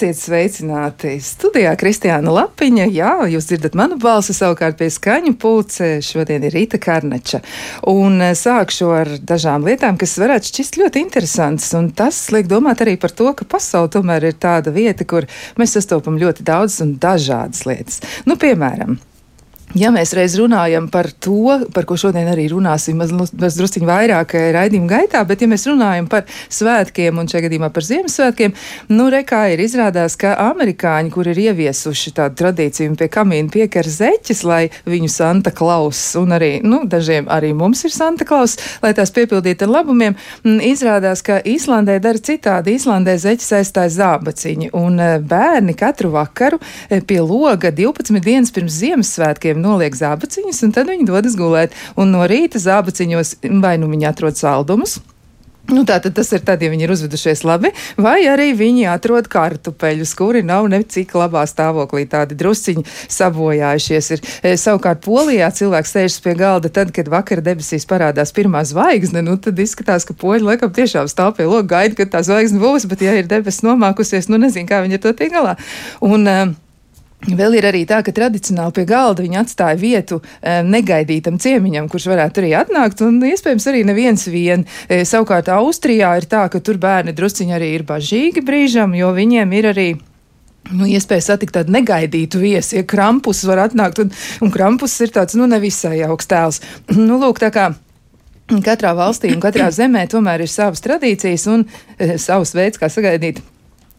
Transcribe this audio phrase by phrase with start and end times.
[0.00, 2.86] Esiet sveicināti studijā Kristiāna Lapiņa.
[2.88, 7.42] Jā, jūs dzirdat manu balsi, savukārt pie skaņu pulce šodien ir Rīta Karneča.
[7.92, 11.68] Un eh, sākšu ar dažām lietām, kas varētu šķist ļoti interesantas.
[11.76, 15.28] Un tas liek domāt arī par to, ka pasaule tomēr ir tāda vieta, kur
[15.60, 18.00] mēs sastopam ļoti daudz un dažādas lietas.
[18.24, 18.96] Nu, piemēram,
[19.78, 24.48] Ja mēs reiz runājam par to, par ko šodien arī runāsim, mazliet drusciņ vairāk eh,
[24.56, 28.56] raidījuma gaitā, bet ja mēs runājam par svētkiem un šajā gadījumā par Ziemassvētkiem,
[28.90, 34.40] nu rekā ir izrādās, ka amerikāņi, kur ir ieviesuši tādu tradīciju pie kamīna piekar zeķis,
[34.42, 39.14] lai viņu Santa Klaus un arī, nu, dažiem arī mums ir Santa Klaus, lai tās
[39.14, 40.18] piepildītu ar labumiem,
[40.66, 42.74] izrādās, ka Īslandē dara citādi.
[42.74, 48.82] Īslandē zeķis aizstāja zābaciņu un eh, bērni katru vakaru eh, pie loga 12 dienas pirms
[48.82, 51.76] Ziemassvētkiem noliek zābaciņus, un tad viņi dodas gulēt.
[52.00, 55.00] Un no rīta zābaciņos vai nu viņi atrod saldumus.
[55.70, 60.14] Nu, Tātad tas ir tad, ja viņi ir uzvedušies labi, vai arī viņi atrod kartupeļus,
[60.18, 64.08] kuri nav necik labā stāvoklī, tādi drusciņi sabojājušies.
[64.16, 64.24] Ir.
[64.42, 69.36] E, savukārt Polijā cilvēks sēžas pie galda tad, kad vakar debesīs parādās pirmā zvaigzne, nu
[69.38, 73.04] tad izskatās, ka poļi laikam tiešām stāv pie loga gaida, kad tā zvaigzne būs, bet
[73.06, 75.54] ja ir debesis nomākusies, nu nezinu, kā viņi ar to tiek galā.
[76.02, 76.58] Un, uh,
[77.28, 82.06] Vēl ir arī tā, ka tradicionāli pie galda viņi atstāja vietu e, negaidītam ciemiņam, kurš
[82.08, 84.64] varētu arī atnākt, un iespējams arī neviens vien.
[84.88, 89.52] E, savukārt Austrijā ir tā, ka tur bērni drusciņi arī ir bažīgi brīžam, jo viņiem
[89.58, 89.86] ir arī.
[90.70, 94.10] Nu, iespēja satikt tādu negaidītu viesi, ja krampus var atnākt, un,
[94.44, 96.62] un krampus ir tāds, nu, nevisai augstēls.
[96.96, 97.70] nu, lūk, tā kā
[98.64, 103.44] katrā valstī un katrā zemē tomēr ir savas tradīcijas un e, savs veids, kā sagaidīt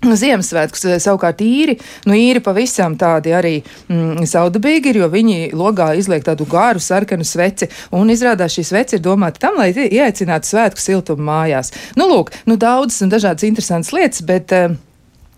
[0.02, 1.77] Ziemassvētkus eh, savukārt īri,
[2.09, 7.27] nu īri pavisam tādi arī mm, saudabīgi ir, jo viņi logā izliek tādu gāru sarkanu
[7.27, 11.70] sveci, un izrādās šī sveci ir domāta tam, lai ieaicinātu svētku siltumu mājās.
[11.99, 14.55] Nu, lūk, nu daudzas un dažādas interesantas lietas, bet.
[14.55, 14.80] Uh,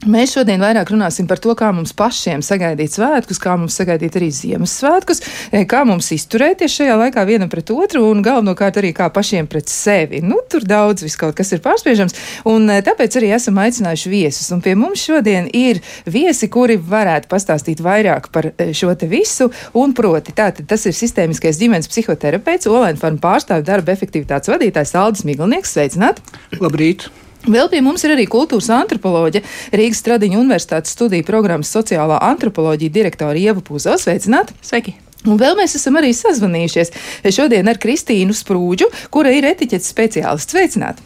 [0.03, 4.27] Mēs šodien vairāk runāsim par to, kā mums pašiem sagaidīt svētkus, kā mums sagaidīt arī
[4.35, 5.21] Ziemassvētkus,
[5.55, 9.71] e, kā mums izturēties šajā laikā vienam pret otru un galvenokārt arī kā pašiem pret
[9.71, 10.19] sevi.
[10.25, 12.17] Nu, tur daudz viss kaut kas ir pārspiežams,
[12.51, 14.51] un e, tāpēc arī esam aicinājuši viesus.
[14.51, 19.53] Un pie mums šodien ir viesi, kuri varētu pastāstīt vairāk par e, šo te visu,
[19.79, 25.23] un proti tātad tas ir sistēmiskais ģimenes psihoterapeits, Olēna Farma pārstāvja darba efektivitātes vadītājs Aldis
[25.31, 25.77] Miglnieks.
[25.77, 26.19] Sveicināt!
[26.59, 27.07] Labrīt!
[27.43, 29.41] Vēl pie mums ir arī kultūras antropoloģe,
[29.75, 33.97] Rīgas Stradiņa Universitātes studiju programmas sociālā antropoloģija direktora Ieva Pūzo.
[33.99, 34.55] Sveicināti!
[34.63, 34.93] Sveiki!
[35.27, 36.93] Un vēl mēs esam arī sazvanījušies
[37.35, 40.55] šodien ar Kristīnu Sprūģu, kura ir etiķetes speciālists.
[40.55, 41.03] Sveicināti!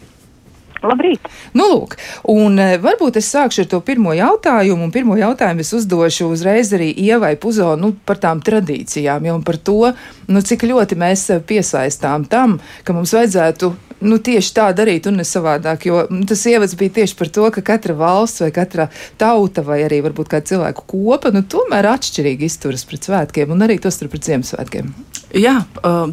[0.78, 1.26] Labrīt!
[1.58, 1.96] Nu, lūk,
[2.30, 6.70] un e, varbūt es sākšu ar to pirmo jautājumu, un pirmo jautājumu es uzdošu uzreiz
[6.76, 9.90] arī Ievai Puzo nu, par tām tradīcijām, jau par to,
[10.30, 15.26] nu, cik ļoti mēs piesaistām tam, ka mums vajadzētu nu, tieši tā darīt un ne
[15.26, 15.86] savādāk.
[15.88, 18.88] Jo tas ievads bija tieši par to, ka katra valsts vai katra
[19.20, 23.78] tauta vai arī varbūt kāda cilvēku kopa nu, tomēr atšķirīgi izturas pret svētkiem un arī
[23.82, 24.90] tos pret Ziemassvētkiem.
[25.36, 25.58] Jā,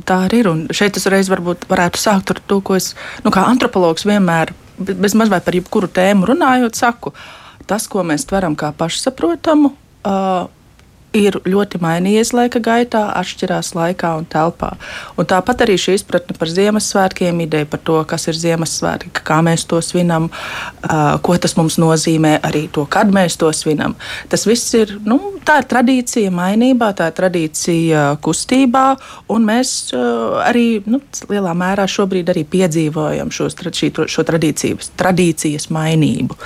[0.08, 0.52] tā arī ir.
[0.52, 5.16] Un šeit es reiz varētu sākt ar to, ko es nu, kā antropologs vienmēr, bez
[5.16, 7.16] maz vai par jebkuru tēmu runājot, saku.
[7.66, 9.72] Tas, ko mēs tveram kā pašsaprotamu,
[11.16, 14.74] ir ļoti mainījies laika gaitā, atšķirās laikā un telpā.
[15.20, 19.66] Un tāpat arī šī izpratne par Ziemassvētkiem, ideja par to, kas ir Ziemassvētki, kā mēs
[19.70, 20.30] to svinam,
[21.26, 23.96] ko tas mums nozīmē, arī to, kad mēs to svinam.
[24.32, 28.86] Tas viss ir, nu, tā ir tradīcija mainībā, tā ir tradīcija kustībā,
[29.32, 29.76] un mēs
[30.44, 31.00] arī nu,
[31.32, 36.38] lielā mērā šobrīd arī piedzīvojam šos, šī, šo tradīcijas, tradīcijas mainību.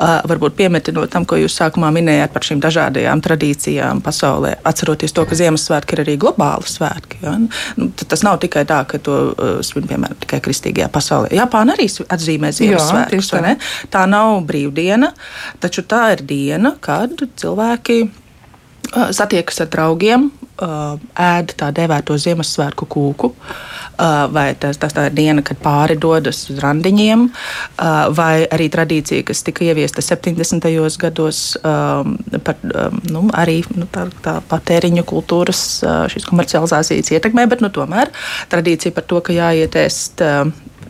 [0.00, 5.38] Varbūt piemetinot tam, ko jūs sākumā minējāt par šīm dažādajām tradīcijām pasaulē, atceroties to, ka
[5.38, 7.20] Ziemassvētki ir arī globāli svētki.
[7.24, 7.36] Ja?
[7.78, 11.32] Nu, tas nav tikai tā, ka to uh, svin piemēram tikai kristīgajā pasaulē.
[11.36, 13.32] Japāna arī atzīmē Ziemassvētkus.
[13.34, 13.56] Tā.
[13.92, 15.12] tā nav brīvdiena,
[15.62, 18.04] taču tā ir diena, kad cilvēki
[18.92, 20.28] satiekas ar draugiem,
[20.62, 23.32] uh, ēd tā dēvēto Ziemassvētku kūku.
[23.32, 23.76] Uh,
[24.32, 27.26] vai tas, tas tā ir diena, kad pāri dodas uz randiņiem,
[28.16, 30.68] vai arī tradīcija, kas tika ieviesta 70.
[31.00, 32.60] gados, par,
[33.08, 35.62] nu, arī nu, tā, tā patēriņu kultūras,
[36.12, 38.12] šīs komercializācijas ietekmē, bet nu, tomēr
[38.52, 40.24] tradīcija par to, ka jāietēst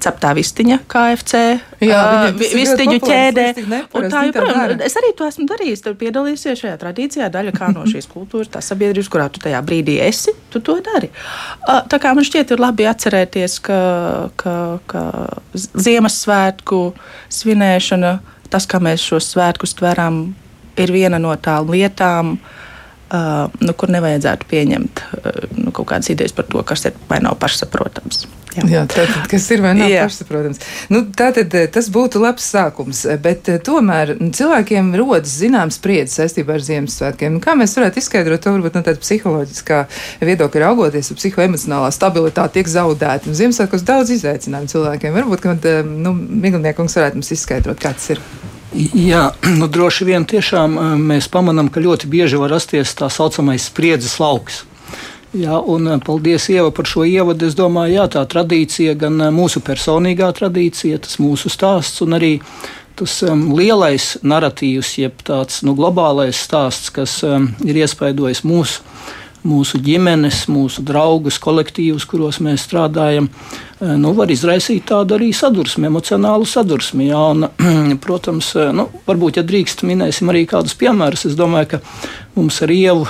[0.03, 1.41] ceptā vistiņa, KFC,
[1.85, 3.47] Jā, uh, vistiņu ķēdē.
[3.95, 5.83] Tā joprojām, es arī to esmu darījis.
[5.85, 9.99] Tur piedalīsies šajā tradīcijā, daļa kā no šīs kultūras, tā sabiedrības, kurā tu tajā brīdī
[10.05, 11.11] esi, tu to dari.
[11.67, 13.81] Uh, tā kā man šķiet, ir labi atcerēties, ka,
[14.41, 14.57] ka,
[14.91, 15.05] ka
[15.57, 16.81] Ziemassvētku
[17.41, 18.17] svinēšana,
[18.53, 20.29] tas, kā mēs šos svētkus tveram,
[20.81, 26.37] ir viena no tām lietām, uh, nu, kur nevajadzētu pieņemt uh, nu, kaut kādas idejas
[26.37, 28.27] par to, kas ir vai nav pašsaprotams.
[28.57, 30.61] Jā, jā tātad, kas ir vai nav pašsaprotams.
[30.93, 35.77] Nu, tātad eh, tas būtu labs sākums, eh, bet eh, tomēr nu, cilvēkiem rodas zināms
[35.81, 37.39] spriedzes saistībā ar Ziemassvētkiem.
[37.45, 39.81] Kā mēs varētu izskaidrot to varbūt no tāda psiholoģiskā
[40.25, 43.29] viedokļa raugoties, ka psihoemocionālā stabilitāte tiek zaudēta.
[43.29, 45.17] Nu, Ziemassvētkos daudz izaicinājumu cilvēkiem.
[45.21, 48.23] Varbūt, ka nu, Migliniekums varētu mums izskaidrot, kā tas ir.
[48.77, 49.29] Jā,
[49.59, 54.65] nu, droši vien tiešām mēs pamanām, ka ļoti bieži var rasties tā saucamais spriedzes lauks.
[55.35, 57.49] Jā, un eh, paldies Ieva par šo ievadu.
[57.49, 62.37] Es domāju, jā, tā tradīcija, gan eh, mūsu personīgā tradīcija, tas mūsu stāsts un arī
[62.97, 68.81] tas um, lielais narratīvs, jeb tāds nu, globālais stāsts, kas um, ir iespaidojis mūsu,
[69.47, 73.29] mūsu ģimenes, mūsu draugus, kolektīvus, kuros mēs strādājam.
[73.77, 77.11] Eh, nu, var izraisīt tādu arī sadursmi, emocionālu sadursmi.
[77.11, 77.45] Jā, un,
[78.05, 81.27] protams, eh, nu, varbūt, ja drīkst, minēsim arī kādus piemērus.
[81.29, 81.81] Es domāju, ka
[82.39, 83.05] mums ar ievu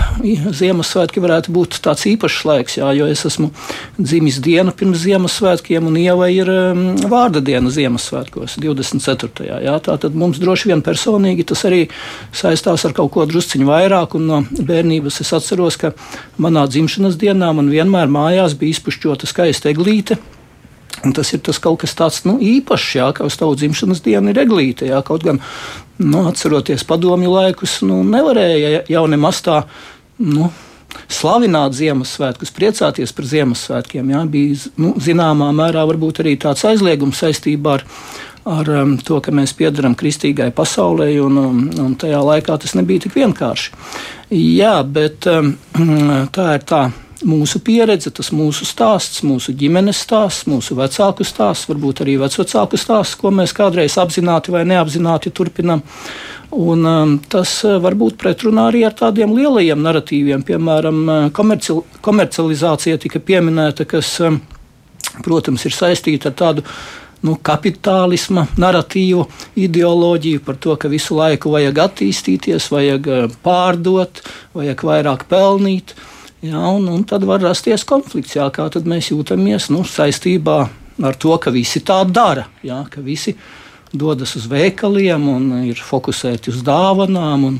[0.58, 3.52] Ziemassvētki varētu būt tāds īpašs laiks, jā, jo es esmu
[3.94, 6.84] dzimis dienu pirms Ziemassvētkiem, un ieva ir um,
[7.14, 9.46] vārda diena Ziemassvētkos, 24.
[9.46, 11.84] Jā, tā tad mums droši vien personīgi tas arī
[12.34, 15.94] saistās ar kaut ko drusciņu vairāk, un no bērnības es atceros, ka
[16.42, 20.18] manā dzimšanas dienā man vienmēr mājās bija izpušķota skaista eglīte.
[21.04, 24.32] Un tas ir tas kaut kas tāds nu, īpašs, jā, ka uz tavu dzimšanas dienu
[24.32, 24.88] ir eglīte.
[24.88, 25.40] Jā, kaut gan,
[26.00, 29.62] nu, atceroties padomju laikus, nu, nevarēja jau nemaz tā.
[30.22, 30.48] Nu,
[31.12, 34.14] Slavināt Ziemassvētkus, priecāties par Ziemassvētkiem.
[34.14, 37.84] Jā, bija nu, zināmā mērā arī tāds aizliegums saistībā ar,
[38.49, 43.04] ar um, to, ka mēs piedaram kristīgai pasaulē, un, um, un tajā laikā tas nebija
[43.04, 43.75] tik vienkārši.
[44.32, 45.52] Jā, bet um,
[46.32, 46.87] tā ir tā
[47.26, 53.19] mūsu pieredze, tas mūsu stāsts, mūsu ģimenes stāsts, mūsu vecāku stāsts, varbūt arī vecāku stāsts,
[53.19, 55.82] ko mēs kādreiz apzināti vai neapzināti turpinām.
[56.56, 61.75] Un, um, tas uh, var būt pretrunā arī ar tādiem lielajiem narratīviem, piemēram, uh, komerci
[62.06, 64.38] komercializācija tika pieminēta, kas, um,
[65.26, 66.64] protams, ir saistīta ar tādu
[67.26, 69.26] nu, kapitālisma narratīvu,
[69.58, 74.23] ideoloģiju par to, ka visu laiku vajag attīstīties, vajag uh, pārdot,
[74.55, 75.96] vajag vairāk pelnīt.
[76.44, 80.58] Jā, un, un tad var rasties konflikts, jā, kā mēs jūtamies nu, saistībā
[81.02, 82.44] ar to, ka visi tā dara.
[82.64, 83.32] Jā, ka visi
[83.92, 87.48] dodas uz veikaliem un ir fokusēti uz dāvanām.
[87.48, 87.58] Un,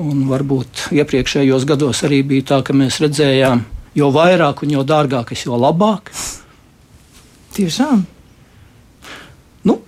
[0.00, 3.64] un varbūt iepriekšējos gados arī bija tā, ka mēs redzējām,
[3.96, 6.12] jo vairāk un jo dārgākas, jo labāk.
[7.56, 8.04] Tiešām.
[9.68, 9.80] Nu,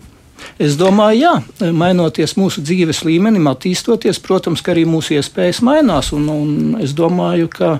[0.58, 6.08] Es domāju, jā, mainoties mūsu dzīves līmenim, attīstoties, protams, arī mūsu iespējas mainās.
[6.16, 7.76] Un, un es domāju, ka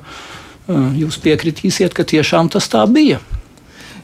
[0.69, 3.21] jūs piekritīsiet, ka tiešām tas tā bija.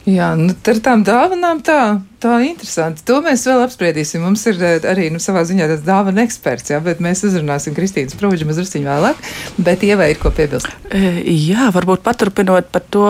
[0.04, 1.78] Jā, nu, ar tām dāvanām tā,
[2.20, 3.00] tā interesanti.
[3.08, 4.20] To mēs vēl apspriedīsim.
[4.20, 8.44] Mums ir arī nu, savā ziņā tāds dāvana eksperts, jā, bet mēs uzrunāsim Kristīnas Prūģi
[8.44, 9.22] mazliet vēlāk.
[9.64, 10.68] Bet ievai ir ko piebilst.
[10.92, 13.06] Jā, varbūt paturpinot par to,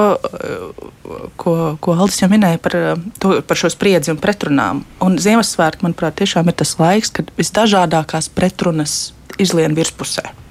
[1.34, 2.78] ko, ko Aldis jau minēja par,
[3.18, 4.86] to, par šo spriedzi un pretrunām.
[5.02, 9.10] Un Ziemassvētki, manuprāt, tiešām ir tas laiks, kad visdažādākās pretrunas
[9.42, 10.43] izlien virspusē.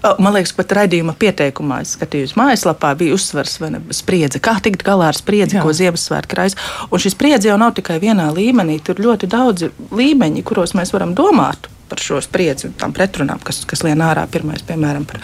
[0.00, 4.40] Man liekas, pat raidījuma pieteikumā, es skatījos mājaslapā, bija uzsvers vai ne spriedze.
[4.40, 5.64] Kā tikt galā ar spriedzi, Jā.
[5.64, 6.70] ko Ziemassvētku raisa.
[6.88, 11.12] Un šī spriedze jau nav tikai vienā līmenī, tur ļoti daudzi līmeņi, kuros mēs varam
[11.18, 14.26] domāt par šo spriedzi tām pretrunām, kas, kas lien ārā.
[14.30, 15.20] Pirmais, piemēram, par,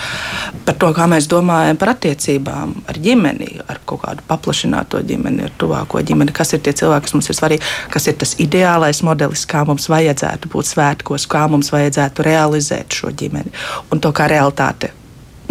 [0.66, 5.56] par to, kā mēs domājam par attiecībām ar ģimeni, ar kaut kādu paplašināto ģimeni, ar
[5.60, 9.46] tuvāko ģimeni, kas ir tie cilvēki, kas mums ir svarīgi, kas ir tas ideālais modelis,
[9.48, 13.54] kā mums vajadzētu būt svētkos, kā mums vajadzētu realizēt šo ģimeni
[13.92, 14.92] un to kā realitāte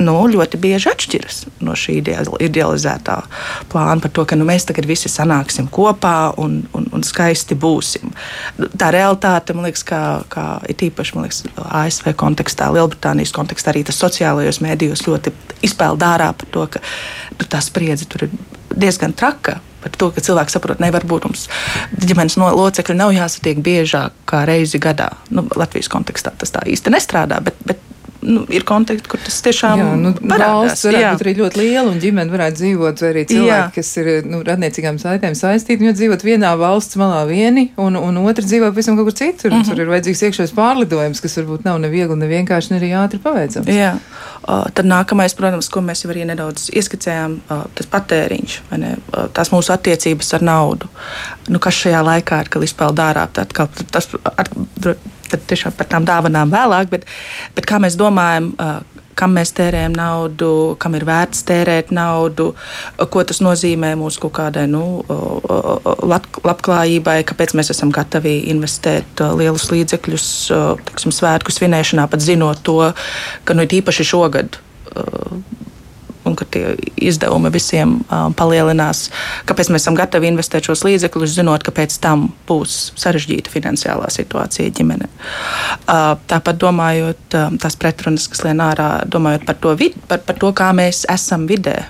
[0.02, 1.98] nu, ļoti bieži atšķiras no šī
[2.44, 3.18] idealizētā
[3.72, 8.12] plāna par to, ka nu, mēs tagad visi sanāksim kopā un, un, un skaisti būsim.
[8.78, 14.02] Tā realitāte, man liekas, kā, kā ir īpaši liekas, ASV kontekstā, Lielbritānijas kontekstā, arī tas
[14.02, 15.34] sociālajos mēdījos ļoti
[15.66, 16.84] izpeld ārā par to, ka
[17.38, 18.36] nu, tā spriedze tur ir
[18.76, 19.62] diezgan traka.
[19.86, 21.44] To, ka cilvēks saprot, nevar būt mums
[22.02, 25.12] ģimenes locekļi nav jāsatiek biežāk kā reizi gadā.
[25.30, 27.85] Nu, Latvijas kontekstā tas tā īsti nestrādā, bet, bet
[28.26, 30.72] nu, ir konteksti, kur tas tiešām jā, nu, parādās.
[30.76, 31.12] Valsts varētu jā.
[31.14, 33.62] būt arī ļoti liela, un ģimene varētu dzīvot, vai arī cilvēki, jā.
[33.76, 38.50] kas ir nu, radniecīgām saitēm saistīti, viņi dzīvot vienā valsts malā vieni, un, un otrs
[38.50, 39.52] dzīvo pavisam kaut kur citur.
[39.52, 39.70] Mm -hmm.
[39.70, 43.22] Tur ir vajadzīgs iekšējais pārlidojums, kas varbūt nav ne viegli, ne vienkārši, ne arī ātri
[43.24, 43.68] paveicams.
[43.68, 43.96] Jā.
[44.48, 49.28] Uh, tad nākamais, protams, ko mēs jau arī nedaudz ieskicējām, uh, tas patēriņš, ne, uh,
[49.34, 50.90] tās mūsu attiecības ar naudu.
[51.48, 53.54] Nu, kas šajā laikā ir, kad izpeld ārā, tad
[53.92, 54.50] tas ar,
[55.36, 57.08] tad tiešām par tām dāvanām vēlāk, bet,
[57.56, 58.54] bet kā mēs domājam,
[59.16, 60.50] kam mēs tērējam naudu,
[60.82, 62.50] kam ir vērts tērēt naudu,
[63.12, 64.84] ko tas nozīmē mūsu kaut kādai nu,
[66.46, 70.30] labklājībai, kāpēc mēs esam gatavi investēt lielus līdzekļus
[70.90, 72.82] teksim, svētku svinēšanā, pat zinot to,
[73.48, 74.60] ka nu, īpaši šogad
[76.26, 79.08] un ka tie izdevumi visiem um, palielinās.
[79.50, 84.74] Kāpēc mēs esam gatavi investēt šos līdzekļus, zinot, ka pēc tam būs sarežģīta finansiālā situācija
[84.76, 85.10] ģimene.
[85.86, 90.40] Uh, tāpat domājot um, tās pretrunas, kas lien ārā, domājot par to, vid, par, par
[90.42, 91.84] to kā mēs esam vidē.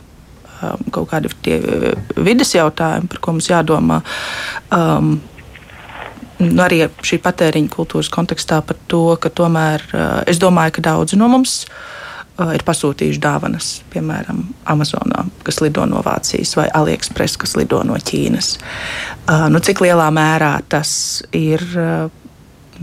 [0.64, 1.60] Um, kaut kādi tie
[2.16, 4.04] vidas jautājumi, par ko mums jādomā.
[4.76, 5.18] Um,
[6.36, 11.16] Nu, arī šī patēriņa kultūras kontekstā par to, ka tomēr uh, es domāju, ka daudzi
[11.16, 12.05] no mums Uh,
[12.36, 18.58] ir pasūtījuši dāvanas, piemēram, Amazonā, kas lido no Vācijas, vai AliExpress, kas lido no Ķīnas.
[19.26, 20.92] Uh, nu, cik lielā mērā tas
[21.36, 22.12] ir uh,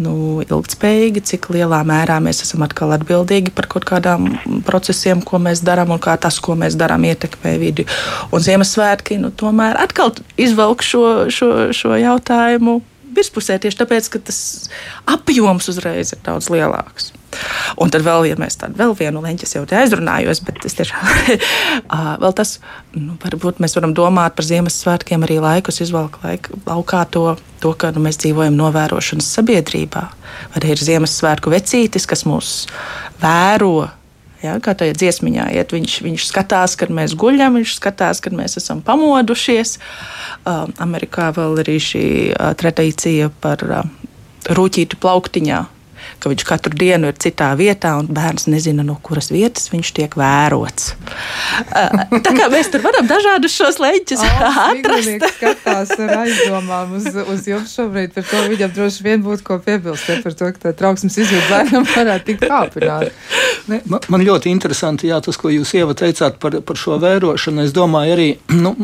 [0.01, 4.31] nu, ilgspējīgi, cik lielā mērā mēs esam atkal atbildīgi par kaut kādām
[4.67, 7.87] procesiem, ko mēs darām, un kā tas, ko mēs darām, ietekmē vidi.
[8.33, 12.81] Un Ziemassvētki nu, tomēr atkal izvelk šo, šo, šo jautājumu
[13.13, 14.39] virspusē tieši tāpēc, ka tas
[15.11, 17.13] apjoms uzreiz ir daudz lielāks.
[17.81, 21.13] Un tad vēl, ja mēs tādu vēl vienu leņķi jau te aizrunājos, bet es tiešām
[22.23, 22.59] vēl tas,
[22.97, 27.25] nu, varbūt mēs varam domāt par Ziemassvētkiem arī laikus, izvelk laiku, laukā to,
[27.63, 30.05] to ka nu, mēs dzīvojam novērošanas sabiedrībā.
[30.53, 32.55] Vai ir Ziemassvētku vecītis, kas mūs
[33.23, 33.91] vēro
[34.43, 38.59] Ja, kā tajā dziesmiņā iet, viņš, viņš skatās, kad mēs guļam, viņš skatās, kad mēs
[38.59, 39.77] esam pamodušies.
[40.43, 43.87] Uh, Amerikā vēl ir šī uh, tradīcija par uh,
[44.51, 45.61] rūtītu plauktiņā
[46.23, 50.15] ka viņš katru dienu ir citā vietā, un bērns nezina, no kuras vietas viņš tiek
[50.19, 50.93] vērots.
[52.23, 55.27] Tā kā mēs tur varam dažādus šos leņķus atrast.
[55.37, 60.09] skatās ar aizdomām uz, uz jums šobrīd, par to viņam droši vien būtu ko piebilst,
[60.11, 63.11] ja par to, ka tā trauksmes izjūta bērnam varētu tikt kāpināt.
[63.71, 67.65] Ne, man, man ļoti interesanti, jā, tas, ko jūs ieva teicāt par, par šo vērošanu.
[67.67, 68.29] Es domāju arī,
[68.59, 68.75] nu,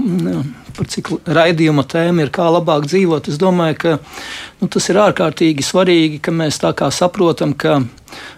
[0.78, 3.30] par cik raidījuma tēma ir, kā labāk dzīvot.
[3.32, 3.96] Es domāju, ka
[4.60, 7.80] nu, tas ir ārkārtīgi svarīgi, ka mēs tā kā saprotam, ka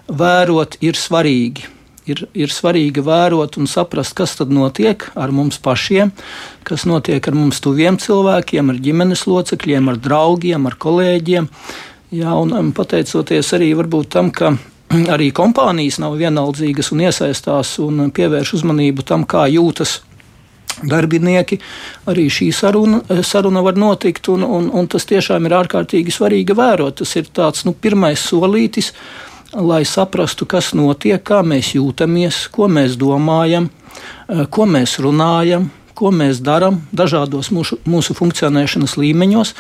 [0.09, 1.69] vērot ir svarīgi.
[2.11, 6.11] Ir, ir svarīgi vērot un saprast, kas tad notiek ar mums pašiem,
[6.67, 11.47] kas notiek ar mums tuviem cilvēkiem, ar ģimenes locekļiem, ar draugiem, ar kolēģiem.
[12.17, 13.71] Jā, un um, pateicoties arī
[14.11, 14.57] tam, ka
[15.15, 20.01] arī kompānijas nav vienaldzīgas un iesaistās un pievērš uzmanību tam, kā jūtas
[20.87, 21.59] darbinieki,
[22.09, 27.01] arī šī saruna, saruna var notikt, un, un, un tas tiešām ir ārkārtīgi svarīgi vērot.
[27.03, 28.93] Tas ir tāds nu, pirmais solītis,
[29.53, 33.69] lai saprastu, kas notiek, kā mēs jūtamies, ko mēs domājam,
[34.29, 39.55] eh, ko mēs runājam, ko mēs darām dažādos mūsu, mūsu funkcionēšanas līmeņos.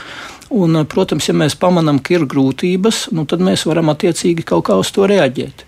[0.50, 4.66] Un, eh, protams, ja mēs pamanām, ka ir grūtības, nu, tad mēs varam attiecīgi kaut
[4.66, 5.66] kā uz to reaģēt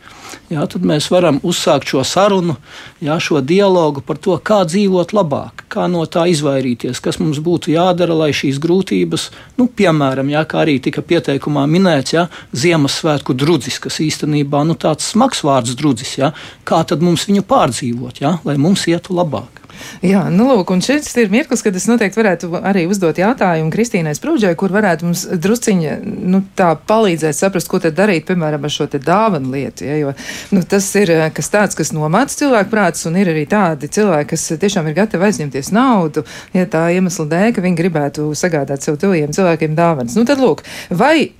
[0.52, 2.56] jā, tad mēs varam uzsākt šo sarunu,
[3.02, 7.74] jā, šo dialogu par to, kā dzīvot labāk, kā no tā izvairīties, kas mums būtu
[7.74, 9.28] jādara, lai šīs grūtības,
[9.60, 15.08] nu, piemēram, jā, kā arī tika pieteikumā minēts, jā, Ziemassvētku drudzis, kas īstenībā nu, tāds
[15.12, 16.32] smags vārds drudzis, jā,
[16.68, 19.61] kā tad mums viņu pārdzīvot, jā, lai mums ietu labāk.
[20.02, 24.14] Jā, nu, lūk, un šis ir mirklis, kad es noteikti varētu arī uzdot jautājumu Kristīnai
[24.16, 25.96] Sprūdžai, kur varētu mums drusciņa,
[26.32, 30.14] nu, tā palīdzēt saprast, ko tad darīt, piemēram, ar šo te dāvanu lietu, ja, jo,
[30.54, 34.30] nu, tas ir eh, kas tāds, kas nomāca cilvēku prātus, un ir arī tādi cilvēki,
[34.34, 38.98] kas tiešām ir gatavi aizņemties naudu, ja tā iemesla dēļ, ka viņi gribētu sagādāt sev
[39.02, 40.18] tuviem cilvēkiem dāvanas.
[40.18, 41.32] Nu, tad, lūk, vai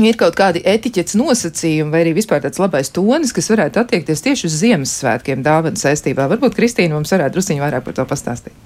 [0.00, 4.48] ir kaut kādi etiķetes nosacījumi vai arī vispār tāds labais tonis, kas varētu attiekties tieši
[4.48, 6.28] uz Ziemassvētkiem dāvanu saistībā.
[6.32, 8.56] Varbūt Kristīna mums varētu drusciņi vairāk par to pastāstīt.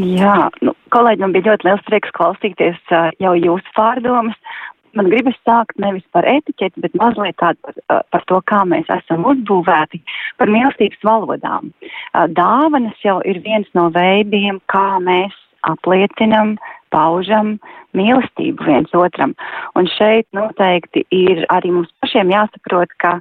[0.00, 2.80] Jā, nu, kolēģi, man bija ļoti liels prieks klausīties
[3.20, 4.38] jau jūsu pārdomas.
[4.96, 9.24] Man gribas sākt nevis par etiķeti, bet mazliet tādu par, par to, kā mēs esam
[9.30, 10.02] uzbūvēti,
[10.40, 11.70] par mīlestības valodām.
[12.36, 16.58] Dāvanas jau ir viens no veidiem, kā mēs apliecinam
[16.92, 17.56] paužam
[17.98, 19.36] mīlestību viens otram.
[19.78, 23.18] Un šeit noteikti ir arī mums pašiem jāsaprot, ka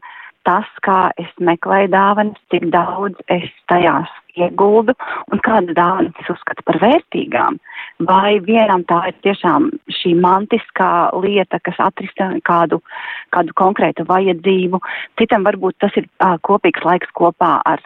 [0.47, 4.09] tas, kā es meklēju dāvanas, cik daudz es tajās
[4.39, 4.95] ieguldu
[5.31, 7.59] un kādas dāvanas es uzskatu par vērtīgām.
[8.07, 12.81] Vai vienam tā ir tiešām šī mantiskā lieta, kas atrisina kādu,
[13.35, 14.81] kādu konkrētu vajadzību,
[15.21, 17.83] citam varbūt tas ir uh, kopīgs laiks kopā ar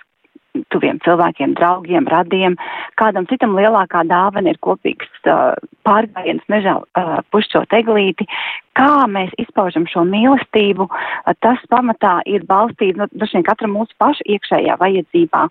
[0.73, 2.57] tuviem cilvēkiem, draugiem, radiem.
[2.99, 5.55] Kādam citam lielākā dāvana ir kopīgs uh,
[5.87, 8.27] pārgājiens mežā, uh, pušķot eglīti.
[8.75, 14.79] Kā mēs izpaužam šo mīlestību, uh, tas pamatā ir balstīts nu, katram mūsu pašu iekšējā
[14.81, 15.45] vajadzībā.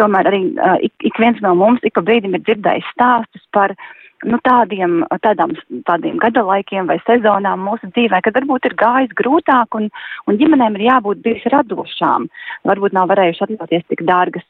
[0.00, 3.76] Tomēr arī uh, ik, ik viens no mums ik pa brīdim ir dzirdējis stāstus par
[3.76, 3.90] uh,
[4.28, 5.54] nu, tādiem, tādām,
[5.88, 9.88] tādiem gadalaikiem vai sezonām mūsu dzīvē, kad varbūt ir gājis grūtāk un,
[10.30, 12.28] un ģimenēm ir jābūt bijusi radošām.
[12.68, 14.46] Varbūt nav varējuši atļauties tik dārgas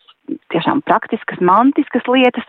[0.52, 2.47] tiešām praktiskas, mantiskas lietas,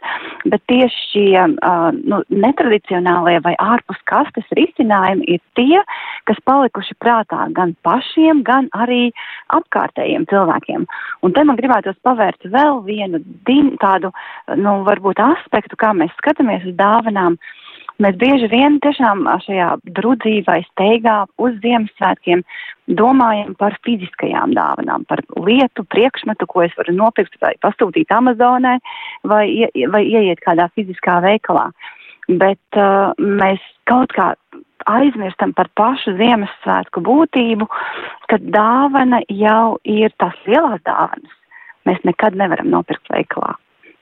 [0.49, 5.81] bet tieši šie uh, nu, netradicionālie vai ārpus kastes risinājumi ir tie,
[6.29, 9.09] kas palikuši prātā gan pašiem, gan arī
[9.55, 10.87] apkārtējiem cilvēkiem.
[11.23, 14.13] Un te man gribētos pavērt vēl vienu din, tādu,
[14.55, 17.39] nu, varbūt aspektu, kā mēs skatāmies uz dāvanām.
[17.39, 17.62] Uh,
[18.01, 22.41] Mēs bieži vien tiešām šajā drudzī vai steigā uz Ziemassvētkiem
[22.99, 28.79] domājam par fiziskajām dāvanām, par lietu, priekšmetu, ko es varu nopirkt vai pasūtīt Amazonē
[29.29, 29.45] vai,
[29.93, 31.69] vai ieiet kādā fiziskā veikalā.
[32.27, 34.31] Bet uh, mēs kaut kā
[34.89, 37.69] aizmirstam par pašu Ziemassvētku būtību,
[38.31, 41.39] ka dāvana jau ir tās lielās dāvanas.
[41.87, 43.53] Mēs nekad nevaram nopirkt veikalā.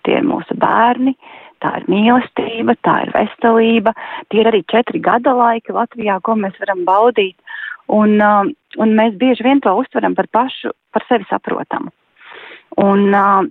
[0.06, 1.16] Tie ir mūsu bērni,
[1.62, 3.94] tā ir mīlestība, tā ir veselība,
[4.30, 7.38] tie ir arī četri gada laiki Latvijā, ko mēs varam baudīt,
[7.92, 8.50] un, uh,
[8.82, 11.94] un mēs bieži vien to uztveram par pašu, par sevi saprotamu.
[12.82, 13.46] Un, uh,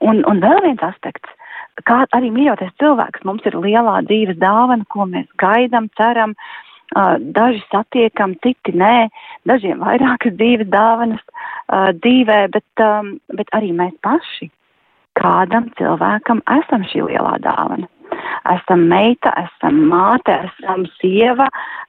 [0.00, 1.32] un, un vēl viens aspekts,
[1.88, 6.34] kā arī mīļoties cilvēks, mums ir lielā dzīves dāvana, ko mēs gaidam, ceram,
[6.96, 9.08] uh, daži satiekam, citi nē,
[9.48, 14.50] dažiem vairākas dzīves dāvanas uh, dzīvē, bet, um, bet arī mēs paši
[15.18, 17.88] kādam cilvēkam esam šī lielā dāvana.
[18.52, 21.48] Esam meita, esam māte, esam sieva,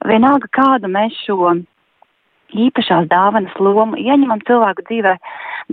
[0.09, 1.53] vienalga kādu mēs šo
[2.55, 5.13] īpašās dāvanas lomu ieņemam cilvēku dzīvē,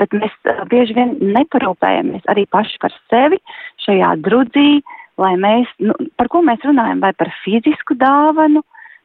[0.01, 3.39] bet mēs uh, bieži vien neparūpējamies arī paši par sevi
[3.87, 4.83] šajā drudzī,
[5.21, 8.65] lai mēs, nu, par ko mēs runājam, vai par fizisku dāvanu,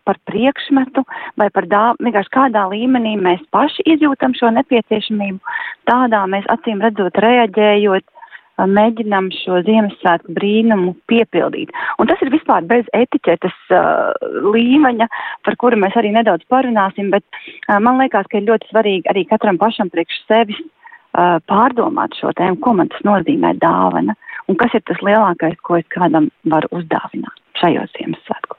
[0.10, 1.04] par priekšmetu,
[1.38, 5.58] vai par dāvanu, vienkārši kādā līmenī mēs paši izjūtam šo nepieciešamību,
[5.90, 8.08] tādā mēs acīm redzot reaģējot
[8.68, 11.72] mēģinam šo Ziemassvētku brīnumu piepildīt.
[12.00, 14.12] Un tas ir vispār bez etiķetes uh,
[14.54, 15.10] līmeņa,
[15.48, 19.26] par kuru mēs arī nedaudz parunāsim, bet uh, man liekas, ka ir ļoti svarīgi arī
[19.30, 24.18] katram pašam priekš sevis uh, pārdomāt šo tēmu, ko man tas nozīmē dāvana
[24.50, 28.59] un kas ir tas lielākais, ko es kādam varu uzdāvināt šajos Ziemassvētkos.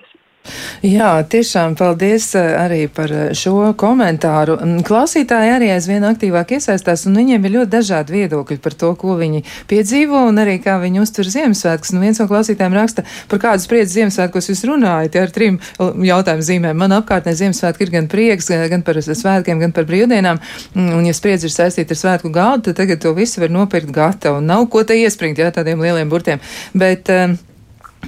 [0.86, 4.56] Jā, tiešām paldies eh, arī par eh, šo komentāru.
[4.60, 9.16] Mm, klausītāji arī aizvien aktīvāk iesaistās, un viņiem ir ļoti dažādi viedokļi par to, ko
[9.20, 11.92] viņi piedzīvo un arī kā viņi uztver Ziemassvētkus.
[11.94, 16.80] Nu, viens no klausītājiem raksta, par kādu spriedzi Ziemassvētkos jūs runājat, ar trim jautājumu zīmēm.
[16.80, 20.40] Man apkārtnē Ziemassvētki ir gan prieks, gan par svētkiem, gan par brīvdienām,
[20.74, 23.92] mm, un ja spriedzi ir saistīta ar svētku galdu, tad tagad to visu var nopirkt
[23.94, 24.40] gatavu.
[24.44, 26.40] Nav ko te iespringt, jā, tādiem lieliem burtiem.
[26.74, 27.36] Bet, uh,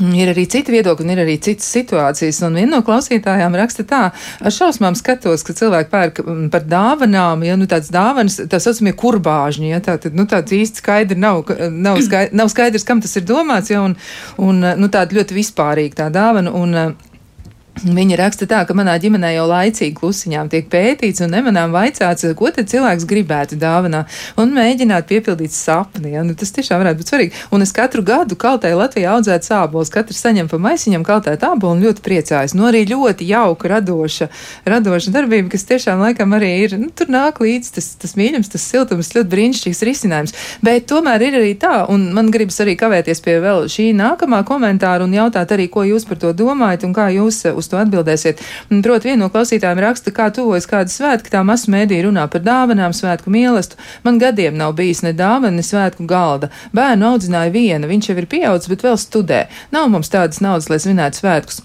[0.01, 2.39] Ir arī citi viedokļi, un ir arī citas situācijas.
[2.47, 4.01] Un viena no klausītājām raksta tā,
[4.41, 8.95] ar šausmām skatos, ka cilvēki pērk mm, par dāvanām, ja nu tāds dāvanas, tā saucamie
[8.97, 13.13] kurbāžņi, ja tā tad, nu tāds īsti skaidri nav, nav, skaidrs, nav skaidrs, kam tas
[13.21, 13.99] ir domāts, ja un,
[14.41, 16.57] un nu tāda ļoti vispārīga tā dāvana.
[16.57, 16.79] Un,
[17.81, 22.51] Viņa raksta tā, ka manā ģimenē jau laicīgi klusiņām tiek pētīts un nemanām vaicāts, ko
[22.53, 24.03] tad cilvēks gribētu dāvanā
[24.39, 26.13] un mēģināt piepildīt sapni.
[26.13, 26.21] Ja?
[26.23, 27.41] Nu, tas tiešām varētu būt svarīgi.
[27.51, 31.87] Un es katru gadu kaltēju Latvijā audzēt sābolus, katrs saņem pa maisiņam kaltēt ābolu un
[31.87, 32.55] ļoti priecājas.
[32.55, 34.29] Nu, arī ļoti jauka, radoša,
[34.69, 38.69] radoša darbība, kas tiešām laikam arī ir, nu, tur nāk līdz tas, tas mīļums, tas
[38.69, 40.37] siltums, ļoti brīnišķīgs risinājums.
[40.63, 45.09] Bet tomēr ir arī tā, un man gribas arī kavēties pie vēl šī nākamā komentāra
[45.09, 48.43] un jautāt arī, ko jūs par to domājat un kā jūs uz to atbildēsiet.
[48.83, 52.95] Proti, viena no klausītājiem raksta, kā tuvojas kāda svētka, tā masu mēdī runā par dāvanām,
[52.97, 53.91] svētku mīlestību.
[54.07, 56.53] Man gadiem nav bijis ne dāvana, ne svētku galda.
[56.77, 59.45] Bērnu audzināja viena, viņš jau ir pieaudzis, bet vēl studē.
[59.75, 61.63] Nav mums tādas naudas, lai svinētu svētkus.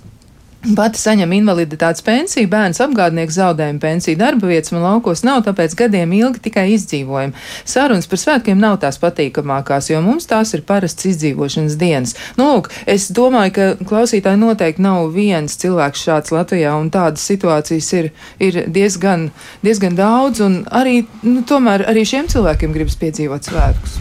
[0.66, 6.16] Pati saņem invaliditātes pensiju, bērns apgādnieks zaudējumu pensiju, darba vietas man laukos nav, tāpēc gadiem
[6.18, 7.36] ilgi tikai izdzīvojam.
[7.62, 12.18] Sarunas par svētkiem nav tās patīkamākās, jo mums tās ir parasts izdzīvošanas dienas.
[12.42, 17.94] Nu, lūk, es domāju, ka klausītāji noteikti nav viens cilvēks šāds Latvijā, un tādas situācijas
[18.02, 19.30] ir, ir diezgan,
[19.64, 24.00] diezgan daudz, un arī, nu, tomēr arī šiem cilvēkiem gribas piedzīvot svētkus.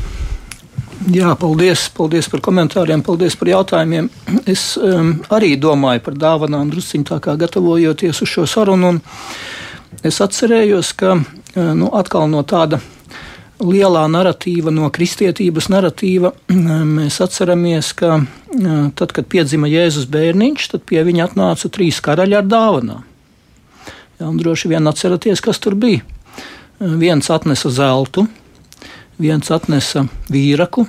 [1.06, 4.08] Jā, paldies, paldies par komentāriem, paldies par jautājumiem.
[4.50, 8.96] Es um, arī domāju par dāvanām drusciņā tā kā gatavojoties uz šo sarunu.
[10.02, 12.80] Es atcerējos, ka uh, nu, atkal no tāda
[13.62, 20.66] lielā narratīva, no kristietības narratīva, um, mēs atceramies, ka uh, tad, kad piedzima Jēzus bērniņš,
[20.72, 23.06] tad pie viņa atnāca trīs karaļi ar dāvanām.
[24.18, 26.02] Ja, droši vien atceraties, kas tur bija.
[26.80, 28.26] Uh, viens atnesa zeltu,
[29.20, 30.86] viens atnesa vīraku,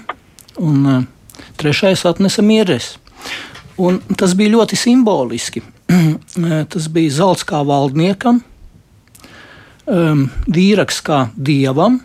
[0.57, 1.05] un uh,
[1.57, 2.95] trešais atnesa mieres.
[3.77, 5.63] Un tas bija ļoti simboliski.
[6.73, 8.41] tas bija zelts kā valdniekam,
[9.87, 12.01] um, vīraks kā dievam,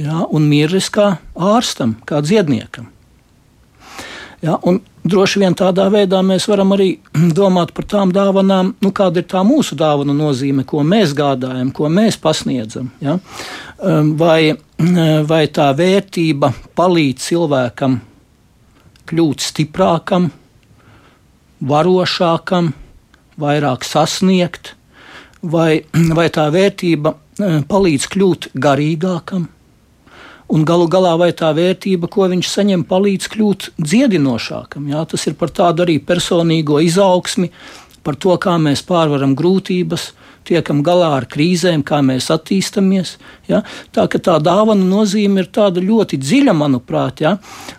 [0.00, 2.90] jā, un mieres kā ārstam, kā dziedniekam.
[4.44, 4.58] Ja,
[5.08, 6.90] droši vien tādā veidā mēs varam arī
[7.38, 11.90] domāt par tām dāvanām, nu, kāda ir tā mūsu dāvana nozīme, ko mēs gādājam, ko
[11.92, 12.90] mēs pasniedzam.
[13.04, 13.18] Ja?
[13.78, 14.56] Um, vai
[15.30, 18.00] vai tā vērtība palīdz cilvēkam
[19.06, 20.30] kļūt stiprākam,
[21.64, 22.72] varošākam,
[23.40, 24.74] vairāk sasniegt,
[25.42, 25.84] vai,
[26.18, 27.14] vai tā vērtība
[27.68, 29.46] palīdz kļūt garīgākam,
[30.52, 34.86] un galu galā vai tā vērtība, ko viņš saņem, palīdz kļūt dziedinošākam.
[34.92, 35.02] Jā?
[35.10, 37.50] Tas ir par tādu arī personīgo izaugsmi,
[38.06, 40.12] par to, kā mēs pārvaram grūtības,
[40.46, 43.16] tiekam galā ar krīzēm, kā mēs attīstāmies.
[43.50, 43.62] Ja?
[43.94, 47.22] Tā tā dāvana nozīme ir tāda ļoti dziļa, manuprāt.
[47.24, 47.36] Ja?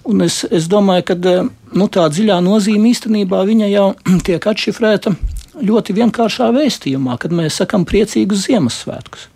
[0.08, 3.88] Un es, es domāju, ka nu, tā dziļā nozīme īstenībā jau
[4.28, 5.16] tiek atšifrēta
[5.58, 9.30] ļoti vienkāršā vēstījumā, kad mēs sakam priecīgus Ziemassvētkus.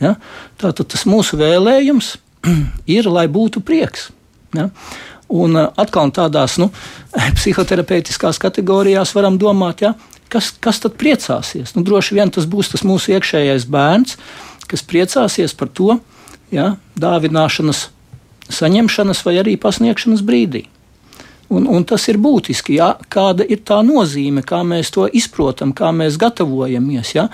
[0.00, 0.16] Ja?
[0.60, 2.16] Tātad tas mūsu vēlējums
[2.96, 4.10] ir, lai būtu prieks.
[4.56, 4.70] Ja?
[5.26, 6.70] Un atkal tādās nu,
[7.38, 9.94] psihoterapeitiskās kategorijās varam domāt, ja,
[10.36, 11.72] kas, kas tad priecāsies?
[11.76, 14.16] Nu, droši vien tas būs tas mūsu iekšējais bērns,
[14.68, 15.96] kas priecāsies par to
[16.52, 17.86] ja, dāvināšanas,
[18.52, 20.66] saņemšanas vai arī pasniegšanas brīdī.
[21.46, 25.92] Un, un tas ir būtiski, ja, kāda ir tā nozīme, kā mēs to izprotam, kā
[25.94, 27.12] mēs gatavojamies.
[27.14, 27.28] Ja.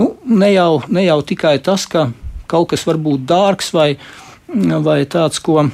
[0.00, 2.08] Nu, ne, jau, ne jau tikai tas, ka
[2.48, 3.90] kaut kas var būt dārgs vai,
[4.48, 5.66] vai tāds, ko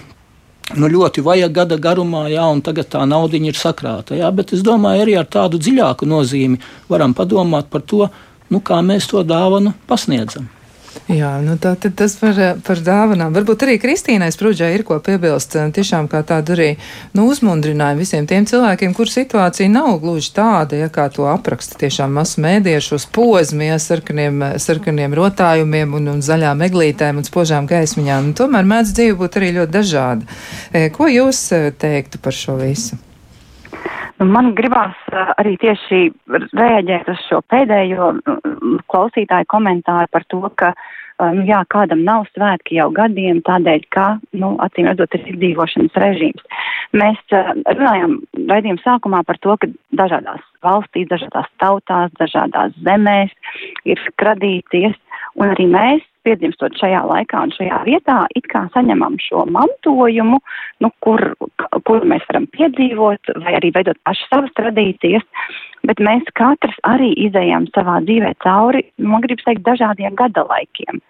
[0.72, 4.16] nu, ļoti vajag gada garumā, jā, un tagad tā nauda ir sakrāta.
[4.16, 8.08] Jā, bet es domāju, arī ar tādu dziļāku nozīmi varam padomāt par to,
[8.50, 10.48] nu, kā mēs to dāvanu pasniedzam.
[11.04, 13.34] Jā, nu tā, tas par, par dāvanām.
[13.36, 15.52] Varbūt arī Kristīnai Sprūdžai ir ko piebilst.
[15.76, 16.68] Tiešām kā tādu arī
[17.12, 22.16] nu, uzmundrinājumu visiem tiem cilvēkiem, kur situācija nav gluži tāda, ja kā to apraksta tiešām
[22.16, 28.30] masu mēdiešos pozmi, ja sarkaniem, sarkaniem rotājumiem un, un zaļām eglītēm un spožām gaismiņām.
[28.30, 30.38] Un tomēr mēdz dzīve būt arī ļoti dažāda.
[30.72, 31.50] E, ko jūs
[31.84, 32.96] teiktu par šo visu?
[34.22, 36.06] Nu, man gribās arī tieši
[36.54, 38.12] rēģēt uz šo pēdējo
[38.88, 40.70] klausītāju komentāru par to, ka
[41.20, 44.06] nu, jā, kādam nav svētki jau gadiem, tādēļ, ka,
[44.40, 46.46] nu, acīm redzot, ir izdzīvošanas režīms.
[46.94, 48.18] Mēs runājam
[48.50, 53.34] raidījuma sākumā par to, ka dažādās valstīs, dažādās tautās, dažādās zemēs
[53.86, 54.98] ir tradīcijas,
[55.38, 60.40] un arī mēs piedzimstot šajā laikā un šajā vietā, it kā saņemam šo mantojumu,
[60.80, 61.20] nu, kur,
[61.84, 65.26] kur mēs varam piedzīvot vai arī veidot pašas savas tradīcijas,
[65.88, 71.02] bet mēs katrs arī izējām savā dzīvē cauri, man gribas teikt, dažādiem gadalaikiem.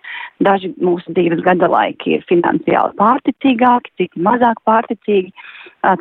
[0.44, 5.32] Daži mūsu dzīves gadalaiki ir finansiāli pārticīgāki, citi mazāk pārticīgi,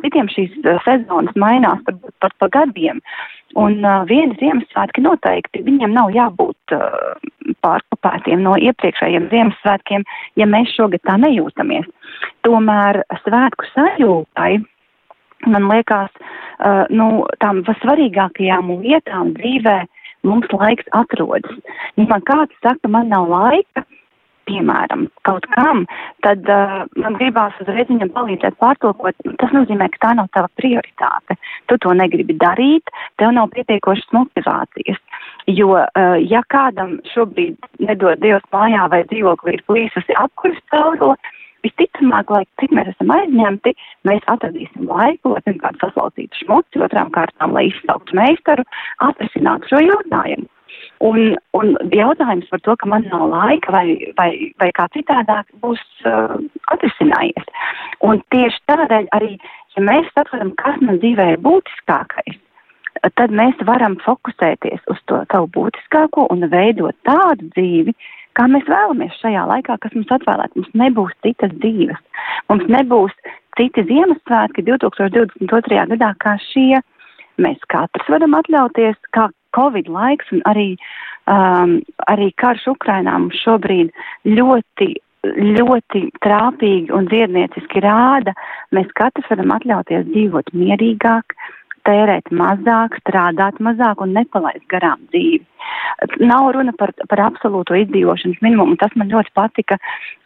[0.02, 3.02] citiem šīs sezonas mainās pat, pat pa gadiem.
[3.54, 7.14] Un uh, viena Ziemassvētki noteikti viņiem nav jābūt uh,
[7.62, 10.06] pārkopētiem no iepriekšējiem Ziemassvētkiem,
[10.40, 11.86] ja mēs šogad tā nejūtamies.
[12.46, 14.58] Tomēr svētku sajūtai,
[15.50, 19.78] man liekas, uh, nu, tām svarīgākajām lietām dzīvē
[20.24, 21.58] mums laiks atrodas.
[21.98, 23.84] Ja man kāds saka, man nav laika,
[24.48, 25.84] piemēram, kaut kam,
[26.24, 29.16] tad uh, man gribās uzreiz viņam palīdzēt pārtulkot.
[29.40, 31.38] Tas nozīmē, ka tā nav tava prioritāte.
[31.70, 35.00] Tu to negribi darīt, tev nav pietiekošas motivācijas.
[35.50, 41.16] Jo, uh, ja kādam šobrīd nedod Dievs mājā vai dzīvoklī ir plīsusi apkuras caurule,
[41.64, 43.74] visticamāk, lai cik mēs esam aizņemti,
[44.08, 48.66] mēs atradīsim laiku, lai pirmkārt saslaucītu šmuci, otrām kārtām, lai izsauktu meistaru,
[49.08, 50.50] atrisinātu šo jautājumu.
[51.04, 55.82] Un, un jautājums par to, ka man nav laika vai, vai, vai kā citādāk būs
[56.08, 56.36] uh,
[56.72, 57.50] atrisinājies.
[58.06, 59.34] Un tieši tādēļ arī,
[59.76, 62.40] ja mēs saprotam, kas man dzīvē ir būtiskākais,
[63.18, 67.94] tad mēs varam fokusēties uz to savu būtiskāko un veidot tādu dzīvi,
[68.38, 70.56] kā mēs vēlamies šajā laikā, kas mums atvēlēts.
[70.58, 72.00] Mums nebūs citas dzīves.
[72.50, 73.14] Mums nebūs
[73.58, 75.86] citi Ziemassvētki 2022.
[75.94, 76.82] gadā kā šie.
[77.42, 80.74] Mēs katrs varam atļauties, kā Covid laiks un arī,
[81.30, 83.90] um, arī karš Ukrainā mums šobrīd
[84.26, 84.94] ļoti
[85.24, 88.34] ļoti trāpīgi un dziednieciski rāda,
[88.76, 91.32] mēs katrs varam atļauties dzīvot mierīgāk,
[91.88, 95.42] tērēt mazāk, strādāt mazāk un nepalaist garām dzīvi.
[96.20, 98.76] Nav runa par, par absolūto izdzīvošanas minimumu.
[98.80, 99.78] Tas man ļoti patika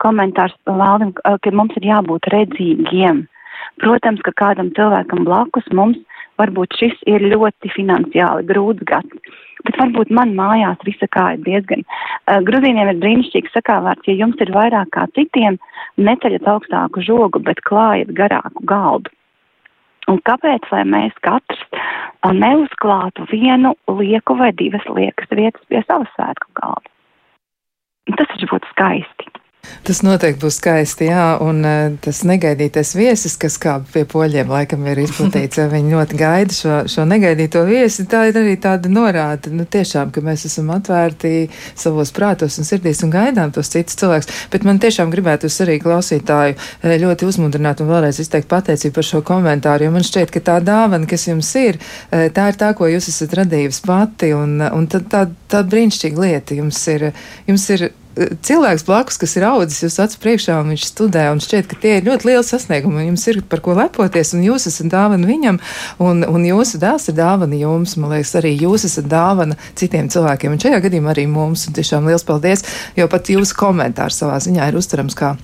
[0.02, 3.26] komentārs Valdim, ka mums ir jābūt redzīgiem.
[3.82, 5.98] Protams, ka kādam cilvēkam blakus mums
[6.38, 9.36] varbūt šis ir ļoti finansiāli grūts gads.
[9.66, 11.82] Bet varbūt man mājās visa kā ir diezgan.
[11.82, 15.58] Uh, Gruzīniem ir brīnišķīgs sakāvārds, ja jums ir vairāk kā citiem,
[15.98, 19.10] neceļat augstāku žogu, bet klājat garāku galdu.
[20.08, 21.64] Un kāpēc, lai mēs katrs
[22.24, 26.88] neuzklātu vienu lieku vai divas liekas vietas pie savas svētku galda?
[28.16, 29.37] Tas taču būtu skaisti.
[29.88, 34.84] Tas noteikti būs skaisti, jā, un uh, tas negaidītais viesis, kas kā pie poļiem laikam
[34.90, 39.64] ir izplatīts, viņi ļoti gaida šo, šo negaidīto viesi, tā ir arī tāda norāda, nu
[39.64, 44.66] tiešām, ka mēs esam atvērti savos prātos un sirdīs un gaidām tos citus cilvēkus, bet
[44.68, 49.88] man tiešām gribētu arī klausītāju eh, ļoti uzmundrināt un vēlreiz izteikt pateicību par šo komentāru,
[49.88, 51.80] jo man šķiet, ka tā dāvana, kas jums ir,
[52.12, 56.28] eh, tā ir tā, ko jūs esat radījusi pati, un, un tā, tā, tā brīnišķīga
[56.28, 57.08] lieta jums ir,
[57.48, 57.88] jums ir
[58.18, 61.96] cilvēks blakus, kas ir audzis jūs acu priekšā un viņš studē, un šķiet, ka tie
[61.98, 65.60] ir ļoti lieli sasniegumi, un jums ir par ko lepoties, un jūs esat dāvana viņam,
[66.02, 70.56] un, un jūsu dēls ir dāvana jums, man liekas, arī jūs esat dāvana citiem cilvēkiem,
[70.56, 72.66] un šajā gadījumā arī mums, un tiešām liels paldies,
[72.98, 75.36] jo pat jūsu komentārs savā ziņā ir uztverams kā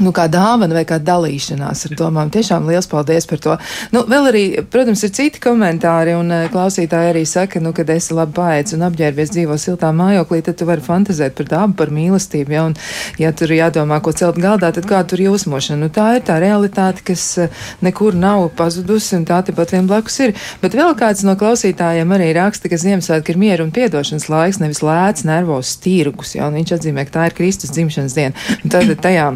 [0.00, 2.30] nu, kā dāvana vai kā dalīšanās ar domām.
[2.32, 3.56] Tiešām liels paldies par to.
[3.94, 8.16] Nu, vēl arī, protams, ir citi komentāri, un uh, klausītāji arī saka, nu, kad esi
[8.16, 12.56] labi paēdis un apģērbies dzīvo siltā mājoklī, tad tu vari fantazēt par dabu, par mīlestību.
[12.56, 12.76] Ja, un,
[13.20, 15.80] ja tur jādomā, ko celt galdā, tad kā tur jūsmošana.
[15.84, 20.18] Nu, tā ir tā realitāte, kas uh, nekur nav pazudusi, un tā tepat vien blakus
[20.24, 20.34] ir.
[20.64, 24.82] Bet vēl kāds no klausītājiem arī raksta, ka Ziemassvētki ir mieru un piedošanas laiks, nevis
[24.84, 26.34] lēts nervos tirgus.
[26.38, 28.50] Ja, viņš atzīmē, ka tā ir Kristus dzimšanas diena.
[28.64, 29.30] Un tad tajā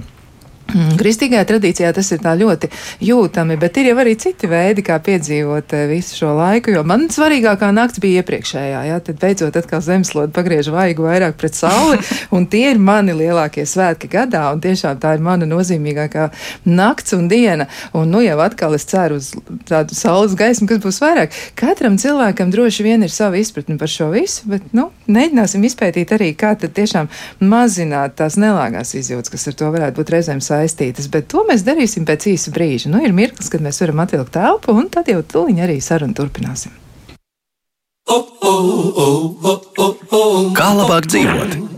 [0.72, 2.70] kristīgajā tradīcijā tas ir tā ļoti
[3.04, 6.72] jūtami, bet ir jau arī citi veidi, kā piedzīvot eh, visu šo laiku.
[6.74, 11.58] Jo man svarīgākā nakts bija iepriekšējā, jā, tad beidzot atkal zemeslode pagriež vaigu vairāk pret
[11.58, 12.00] sauli,
[12.36, 16.30] un tie ir mani lielākie svētki gadā, un tiešām tā ir mana nozīmīgākā
[16.66, 17.68] nakts un diena.
[17.94, 19.30] Un nu jau atkal es ceru uz
[19.68, 21.34] tādu saules gaismu, kas būs vairāk.
[21.58, 26.32] Katram cilvēkam droši vien ir sava izpratne par šo visu, bet, nu, mēģināsim izpētīt arī,
[26.38, 27.10] kā tad tiešām
[27.44, 31.64] mazināt tās nelāgās izjūtas, kas ar to varētu būt reizēm saistītas saistītas, bet to mēs
[31.66, 32.90] darīsim pēc īsa brīža.
[32.92, 36.72] Nu, ir mirklis, kad mēs varam atvilkt telpu, un tad jau tuliņi arī sarunu turpināsim.
[40.54, 41.73] Kā labāk dzīvot?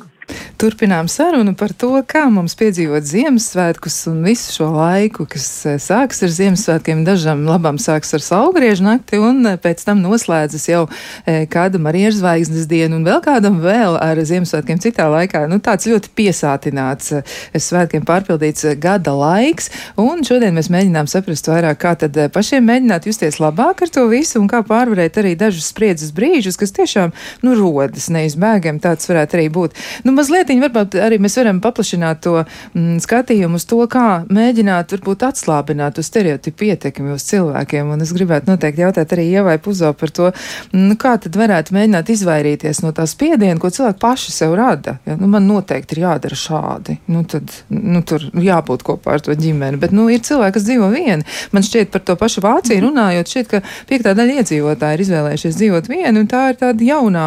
[0.57, 6.23] Turpinām sarunu par to, kā mums piedzīvot Ziemassvētkus un visu šo laiku, kas eh, sākas
[6.25, 7.03] ar Ziemassvētkiem.
[7.05, 12.23] Dažam labam sākas ar saulgriežu nakti, un eh, pēc tam noslēdzas jau eh, kāda Marijas
[12.23, 15.43] zvaigznes diena, un vēl kādam vēl ar Ziemassvētkiem citā laikā.
[15.53, 17.13] Nu, tāds ļoti piesātināts
[17.53, 19.69] svētkiem pārpildīts gada laiks,
[20.01, 24.41] un šodien mēs mēģinām saprast vairāk, kā tad pašiem mēģināt justies labāk ar to visu,
[24.41, 27.13] un kā pārvarēt arī dažus spriedzes brīžus, kas tiešām,
[27.45, 28.81] nu, rodas neizbēgami.
[28.89, 29.77] Tāds varētu arī būt.
[30.09, 34.93] Nu, mazliet mazliet varbūt arī mēs varam paplašināt to mm, skatījumu uz to, kā mēģināt
[34.95, 37.91] varbūt atslābināt uz stereotipu ietekmi uz cilvēkiem.
[37.93, 40.31] Un es gribētu noteikti jautāt arī Ievai Puzo par to,
[40.73, 44.99] mm, kā tad varētu mēģināt izvairīties no tā spiediena, ko cilvēki paši sev rada.
[45.07, 45.17] Ja?
[45.17, 46.99] Nu, man noteikti ir jādara šādi.
[47.11, 49.81] Nu, tad, nu, tur jābūt kopā ar to ģimeni.
[49.83, 51.27] Bet, nu, ir cilvēki, kas dzīvo vieni.
[51.53, 52.91] Man šķiet par to pašu Vāciju mhm.
[52.91, 57.27] runājot, šķiet, ka piektā daļa iedzīvotāji ir izvēlējušies dzīvot vieni, un tā ir tāda jaunā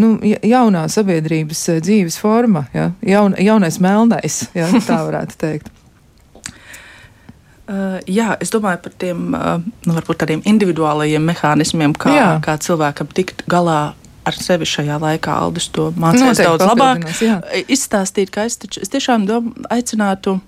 [0.00, 2.90] nu, jaunā sabiedrības eh, dzīves forma, ja?
[3.06, 4.70] Jaun, jaunais melnais, ja?
[4.86, 5.70] tā varētu teikt.
[7.70, 12.30] Uh, jā, es domāju par tiem uh, nu, tādiem individuālajiem mehānismiem, kā, jā.
[12.42, 13.92] kā cilvēkam tikt galā
[14.26, 15.36] ar sevi šajā laikā.
[15.46, 17.06] Aldis to mācījās daudz labāk.
[17.22, 17.38] Jā.
[17.70, 20.40] Izstāstīt, ka es, taču, es tiešām dom, aicinātu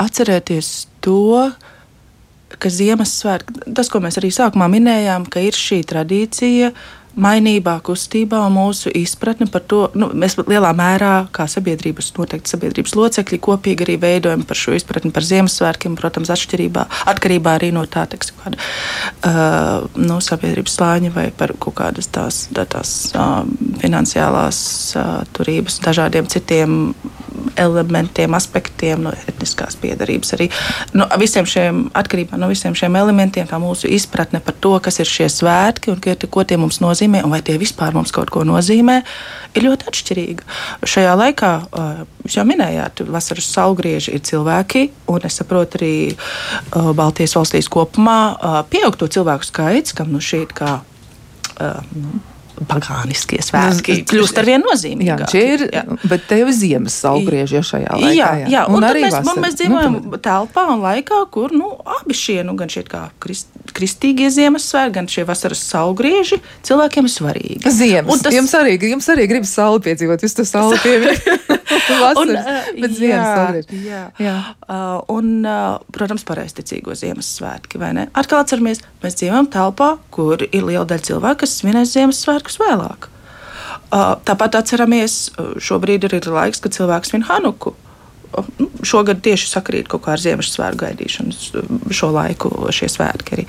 [0.00, 0.72] atcerēties
[1.04, 1.50] to,
[2.56, 6.72] ka Ziemassvētku, tas, ko mēs arī sākumā minējām, ka ir šī tradīcija.
[6.72, 12.52] Uh, mainībā, kustībā un mūsu izpratne par to, nu, mēs lielā mērā, kā sabiedrības, noteikti
[12.52, 17.84] sabiedrības locekļi, kopīgi arī veidojam par šo izpratni par Ziemassvētkiem, protams, atšķirībā, atkarībā arī no
[17.90, 23.42] tā, teiksim, kāda uh, nu, sabiedrības slāņa vai par kaut kādas tās, tās uh,
[23.82, 24.62] finansiālās
[24.96, 26.80] uh, turības, dažādiem citiem
[27.56, 30.32] elementiem, aspektiem, no etniskās piedarības.
[30.36, 30.48] Arī
[30.96, 35.10] no visiem šiem, atkarībā no visiem šiem elementiem, tā mūsu izpratne par to, kas ir
[35.10, 39.00] šie svētki un ko tie mums nozīmē, un vai tie vispār mums kaut ko nozīmē,
[39.56, 40.48] ir ļoti atšķirīga.
[40.88, 41.52] Šajā laikā,
[42.24, 45.94] jūs jau minējāt, vasaras saulgrieži ir cilvēki, un es saprotu arī
[46.72, 50.76] Baltijas valstīs kopumā pieaug to cilvēku skaits, kam nu šī ir kā.
[51.94, 52.20] Nu,
[52.68, 55.38] pagāniskie svētki nu, kļūst ar vien nozīmīgāki.
[55.38, 55.82] Jā, ir, jā.
[56.08, 58.12] bet te jau ziemas saulgrieži ja šajā laikā.
[58.16, 58.50] Jā, jā.
[58.52, 58.64] jā.
[58.70, 59.40] un, un arī mēs, vasar.
[59.44, 63.50] mēs dzīvojam nu, telpā un laikā, kur nu, abi šie, nu, gan šie kā krist,
[63.76, 67.72] kristīgie Ziemassvētki, gan šie vasaras saulgrieži cilvēkiem ir svarīgi.
[67.72, 68.14] Ziemas.
[68.14, 71.22] Un tas jums arī, jums arī gribas sauli piedzīvot, jūs to sauli pieminat.
[71.72, 73.80] Vasaras, un, bet ziemas saulgrieži.
[73.86, 74.36] Jā, jā.
[74.66, 78.06] Uh, un, uh, protams, pareizticīgo Ziemassvētki, vai ne?
[78.18, 83.08] Atkal atceramies, mēs dzīvojam telpā, kur ir liela daļa cilvēku, kas svinēs Ziemassvētkus vēlāk.
[83.92, 87.74] Uh, tāpat atceramies, šobrīd ir laiks, kad cilvēks svin Hanuku
[88.58, 93.44] nu, šogad tieši sakrīt kaut kā ar Ziemassvētku gaidīšanu šo laiku, šie svētki arī.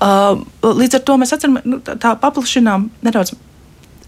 [0.00, 3.34] Uh, līdz ar to mēs atceramies, nu, tā paplašinām nedaudz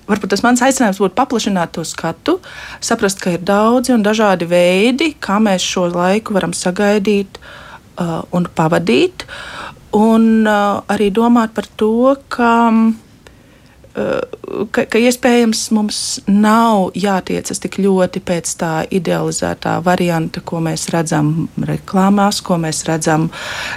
[0.08, 2.38] varbūt tas mans aicinājums būtu paplašināt to skatu,
[2.80, 8.48] saprast, ka ir daudzi un dažādi veidi, kā mēs šo laiku varam sagaidīt uh, un
[8.56, 9.26] pavadīt.
[9.96, 12.54] Un uh, arī domāt par to, ka
[13.94, 15.98] ka, ka iespējams mums
[16.28, 23.28] nav jātiecas tik ļoti pēc tā idealizētā varianta, ko mēs redzam reklāmās, ko mēs redzam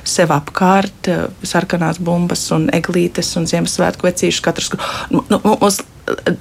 [0.08, 1.12] sev apkārt,
[1.48, 4.44] sarkanās bumbas un eglītes un Ziemassvētku vecīšus.
[4.46, 4.72] Katrs,
[5.14, 5.82] nu, nu, mums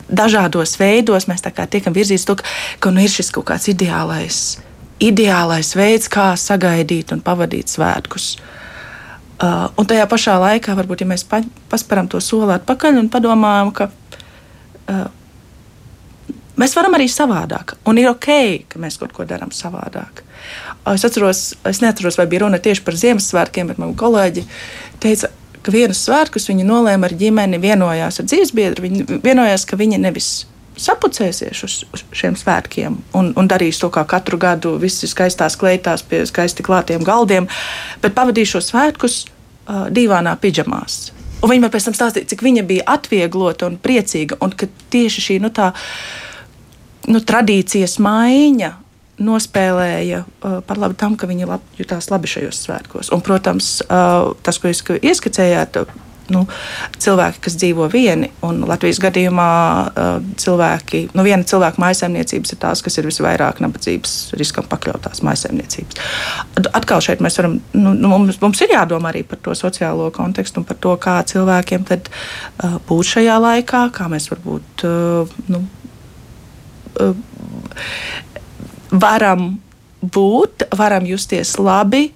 [0.08, 2.48] dažādos veidos mēs tiekam virzīti to, ka,
[2.80, 4.40] ka nu, ir šis kaut kāds ideālais,
[5.00, 8.34] ideālais veids, kā sagaidīt un pavadīt svētkus.
[8.36, 8.56] Uh,
[9.40, 11.38] Uh, un tajā pašā laikā, varbūt, ja mēs pa,
[11.72, 15.06] pasparam to soli atpakaļ un padomājam, ka uh,
[16.60, 18.28] mēs varam arī savādāk, un ir ok,
[18.68, 20.20] ka mēs kaut ko darām savādāk.
[20.84, 24.44] Uh, es atceros, es neatceros, vai bija runa tieši par Ziemassvētkiem, bet man kolēģi
[25.00, 25.32] teica,
[25.64, 28.84] ka vienus svētkus viņi nolēma ar ģimeni, vienojās ar dzīvesbiedru.
[28.84, 30.30] Viņi vienojās, ka viņi nevis
[30.80, 36.04] sapucēsies uz, uz šiem svētkiem un, un darīs to kā katru gadu, visi skaistās kleitās
[36.06, 37.48] pie skaisti klātiem galdiem,
[38.02, 41.10] bet pavadīs šo svētkus uh, divānā pidžamās.
[41.40, 45.24] Un viņa man pēc tam stāstīja, cik viņa bija atvieglota un priecīga, un ka tieši
[45.24, 45.70] šī nu, tā,
[47.08, 48.74] nu, tradīcijas maiņa
[49.20, 53.12] nospēlēja uh, par labu tam, ka viņi lab, jutās labi šajos svētkos.
[53.12, 55.82] Un, protams, uh, tas, ko jūs ieskicējāt,
[56.32, 56.44] nu,
[57.00, 58.30] cilvēki, kas dzīvo vieni.
[58.46, 59.50] Un Latvijas gadījumā
[60.40, 66.00] cilvēki, nu, viena cilvēka maisaimniecības ir tās, kas ir visvairāk nabadzības riskam pakļautās maisaimniecības.
[66.72, 70.62] Atkal šeit mēs varam, nu, nu, mums, mums ir jādomā arī par to sociālo kontekstu
[70.62, 72.10] un par to, kā cilvēkiem tad
[72.88, 74.86] būt šajā laikā, kā mēs varbūt.
[75.50, 75.64] Nu,
[78.90, 79.52] varam
[80.00, 82.08] būt, varam justies labi,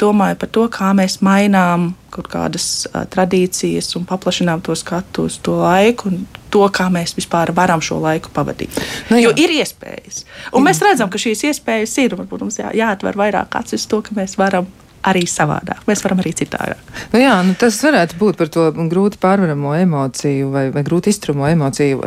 [0.00, 5.40] domāju par to, kā mēs mainām kaut kādas uh, tradīcijas un paplašinām to skatu uz
[5.42, 8.78] to laiku un to, kā mēs vispār varam šo laiku pavadīt.
[9.10, 10.22] Nu, jo ir iespējas.
[10.52, 10.68] Un jā.
[10.68, 12.14] mēs redzam, ka šīs iespējas ir.
[12.20, 14.68] Varbūt mums jā, jāatver vairāk acis to, ka mēs varam
[15.04, 15.82] arī savādāk.
[15.88, 16.80] Mēs varam arī citādāk.
[17.12, 21.46] Nu jā, nu tas varētu būt par to grūti pārvaramo emociju vai, vai grūti izturamo
[21.50, 22.00] emociju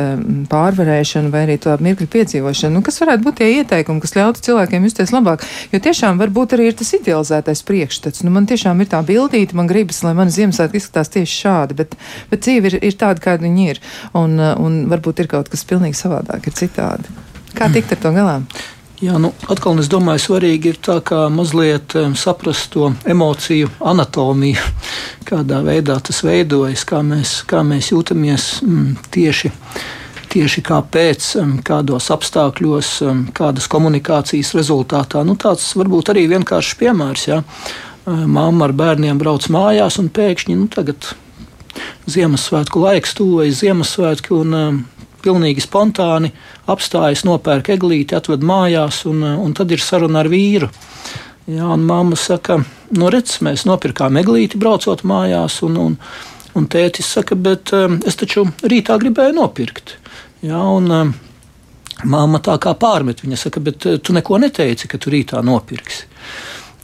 [0.51, 2.77] pārvarēšanu vai arī to mirkļu piedzīvošanu.
[2.77, 5.45] Nu, kas varētu būt tie ieteikumi, kas ļautu cilvēkiem justies labāk?
[5.73, 8.23] Jo tiešām varbūt arī ir tas idealizētais priekšstats.
[8.25, 11.97] Nu, man tiešām ir tā bildīte, man gribas, lai man Ziemassvētki izskatās tieši šādi, bet,
[12.31, 13.83] bet dzīve ir, ir tāda, kāda viņi ir.
[14.17, 17.13] Un, un varbūt ir kaut kas pilnīgi savādāk, ir citādi.
[17.57, 18.41] Kā tikt ar to galā?
[18.97, 24.63] Jā, nu, atkal es domāju, svarīgi ir tā, kā mazliet saprast to emociju anatomiju,
[25.29, 29.53] kādā veidā tas veidojas, kā mēs, kā mēs jūtamies mm, tieši.
[30.27, 31.25] Tieši kāpēc,
[31.65, 32.89] kādos apstākļos,
[33.37, 35.21] kādas komunikācijas rezultātā.
[35.23, 37.23] Nu, tāds varbūt arī vienkāršs piemērs.
[37.29, 37.37] Ja?
[38.05, 41.13] Māma ar bērniem brauc mājās un pēkšņi nu, tagad
[42.11, 44.83] Ziemassvētku laiks, tuvojas Ziemassvētki, un
[45.23, 46.31] pilnīgi spontāni
[46.69, 50.69] apstājas, nopērk eglīti, atved mājās, un, un tad ir saruna ar vīru.
[51.47, 52.59] Jā, un mamma saka,
[52.99, 55.95] nu redz, mēs nopirkām eglīti, braucot mājās, un, un,
[56.59, 59.95] un tētis saka, bet um, es taču rītā gribēju nopirkt.
[60.43, 61.15] Jā, un, um,
[62.05, 66.03] Māma tā kā pārmet, viņa saka, bet tu neko neteici, ka tu rītā nopirksi.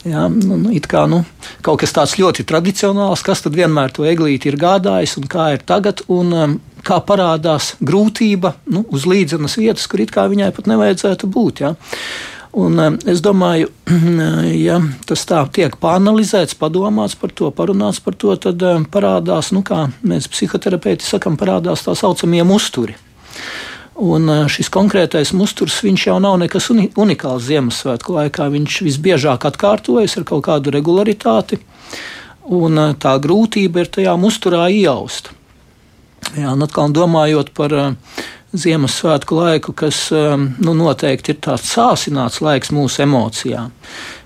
[0.04, 1.22] Jā, nu, nu, kā, nu,
[1.64, 5.62] kaut kas tāds ļoti tradicionāls, kas tad vienmēr to eglīti ir gādājis un kā ir
[5.64, 6.02] tagad.
[6.12, 11.64] Un, kā parādās grūtība nu, uz līdzenas vietas, kur it kā viņai pat nevajadzētu būt.
[11.64, 11.74] Ja?
[12.54, 13.70] Un, um, es domāju,
[14.66, 19.64] ja tas tā tiek pāranalizēts, padomāts par to, parunāts par to, tad um, parādās, nu,
[19.66, 22.94] kā mēs psihoterapeiti sakam, parādās tā saucamie musturi.
[23.98, 28.46] Un uh, šis konkrētais musturs jau nav nekas uni unikāls Ziemassvētku laikā.
[28.54, 31.58] Viņš visbiežāk atkārtojas ar kaut kādu regularitāti,
[32.54, 35.34] un tā grūtība ir tajā musturā iejaust.
[36.34, 37.92] Jā, un atkal domājot par uh,
[38.54, 43.70] Ziemassvētku laiku, kas um, nu, noteikti ir tāds sāsināts laiks mūsu emocijām.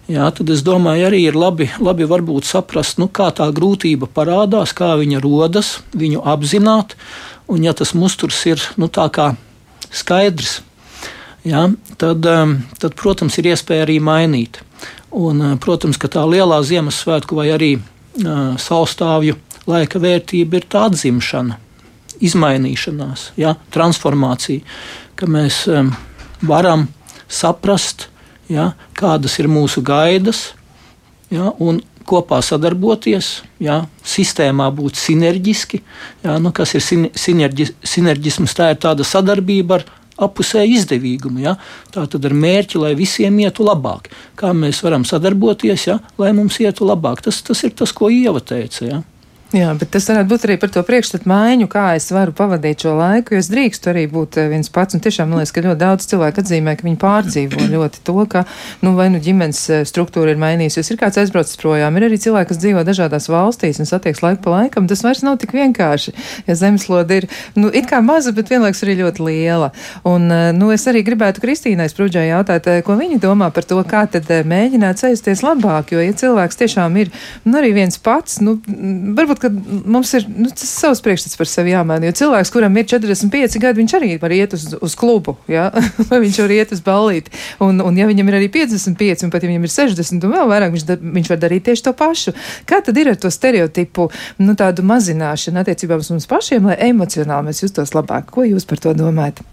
[0.08, 2.06] Jā, tad es domāju, arī ir labi, labi
[2.44, 6.96] saprast, nu, kā tā grūtība parādās, kā viņa rodas, viņu apzināt.
[7.48, 8.88] Un, ja tas musturs ir nu,
[9.92, 10.62] skaidrs,
[11.44, 14.60] jā, tad, um, tad, protams, ir iespēja arī mainīt.
[15.12, 19.36] Un, uh, protams, ka tā lielā Ziemassvētku vai arī uh, saustāvju
[19.68, 21.67] laika vērtība ir tā atzimšana
[22.24, 24.64] izmainīšanās, ja, transformācija,
[25.18, 25.92] ka mēs um,
[26.46, 26.86] varam
[27.28, 28.08] saprast,
[28.50, 30.52] ja, kādas ir mūsu gaidas,
[31.30, 35.82] ja, un kopā sadarboties, ja, sistēmā būt sinerģiski.
[36.24, 38.56] Ja, nu, kas ir sinerģi, sinerģisms?
[38.56, 39.84] Tā ir tāda sadarbība ar
[40.28, 41.42] apusēju izdevīgumu.
[41.44, 41.54] Ja?
[41.94, 44.10] Tā tad ar mērķi, lai visiem ietu labāk.
[44.38, 45.98] Kā mēs varam sadarboties, ja?
[46.20, 47.22] lai mums ietu labāk?
[47.28, 48.84] Tas, tas ir tas, ko Ieva teica.
[48.88, 49.02] Ja?
[49.48, 52.90] Jā, bet tas varētu būt arī par to priekšstatu maiņu, kā es varu pavadīt šo
[52.98, 54.92] laiku, jo es drīkstu arī būt eh, viens pats.
[54.92, 58.42] Un tiešām man liekas, ka ļoti daudz cilvēku atzīmē, ka viņi pārdzīvo ļoti to, ka,
[58.84, 62.50] nu, vai nu ģimenes eh, struktūra ir mainījusies, ir kāds aizbraucis projām, ir arī cilvēki,
[62.50, 64.90] kas dzīvo dažādās valstīs un satieks laiku pa laikam.
[64.90, 66.12] Tas vairs nav tik vienkārši,
[66.44, 69.72] ja zemeslode ir, nu, it kā maza, bet vienlaiks arī ļoti liela.
[70.04, 74.04] Un, eh, nu, es arī gribētu Kristīnai Sprūdžai jautāt, ko viņi domā par to, kā
[74.12, 77.16] tad mēģināt cēsties labāk, jo, ja cilvēks tiešām ir,
[77.48, 78.58] nu, arī viens pats, nu,
[79.16, 82.08] varbūt varbūt, mums ir nu, tas savs priekšstats par sevi jāmaina.
[82.08, 85.68] Jo cilvēks, kuram ir 45 gadi, viņš arī var iet uz, uz klubu, ja?
[86.10, 87.34] vai viņš var iet uz ballīti.
[87.64, 90.50] Un, un ja viņam ir arī 55, un pat ja viņam ir 60, un vēl
[90.54, 92.34] vairāk, viņš, da, viņš var darīt tieši to pašu.
[92.68, 94.10] Kā tad ir ar to stereotipu,
[94.42, 98.32] nu, tādu mazināšanu attiecībā uz mums pašiem, lai emocionāli mēs justos labāk?
[98.34, 99.44] Ko jūs par to domājat?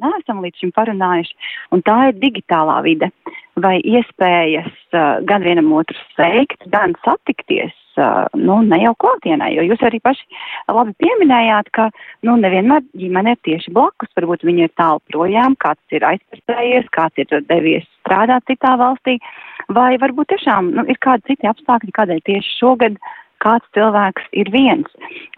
[0.00, 1.36] neesam līdz šim parunājuši,
[1.74, 3.10] un tā ir digitālā vide
[3.62, 9.64] vai iespējas uh, gan vienam otru sveikt, gan satikties, uh, nu, ne jau klātienē, jo
[9.68, 10.26] jūs arī paši
[10.70, 11.88] labi pieminējāt, ka,
[12.26, 17.24] nu, nevienmēr ģimene ir tieši blakus, varbūt viņi ir tālu projām, kāds ir aizpēstējies, kāds
[17.24, 19.18] ir devies strādāt citā valstī,
[19.68, 24.50] vai varbūt tiešām, nu, ir kādi citi apstākļi, kādēļ tieši šogad uh, kāds cilvēks ir
[24.54, 24.88] viens.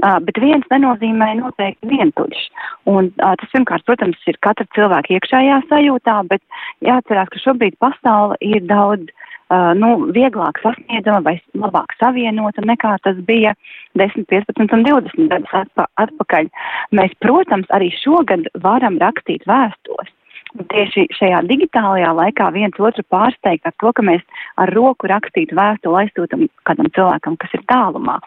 [0.03, 2.44] Uh, bet viens nenozīmē noteikti vientuļš.
[2.90, 6.42] Un uh, tas pirmkārt, protams, ir katra cilvēka iekšējā sajūtā, bet
[6.86, 9.11] jāatcerās, ka šobrīd pasaule ir daudz
[9.53, 13.55] uh, nu, vieglāk sasniedzama vai labāk savienota nekā tas bija
[14.00, 16.50] 10, 15 un 20 gadus atpa atpakaļ.
[16.96, 20.11] Mēs, protams, arī šogad varam rakstīt vēstules.
[20.53, 24.20] Tieši šajā digitālajā laikā viens otru pārsteigt ar to, ka mēs
[24.61, 28.18] ar roku rakstītu vēstuli aizsūtam kādam cilvēkam, kas ir tālumā.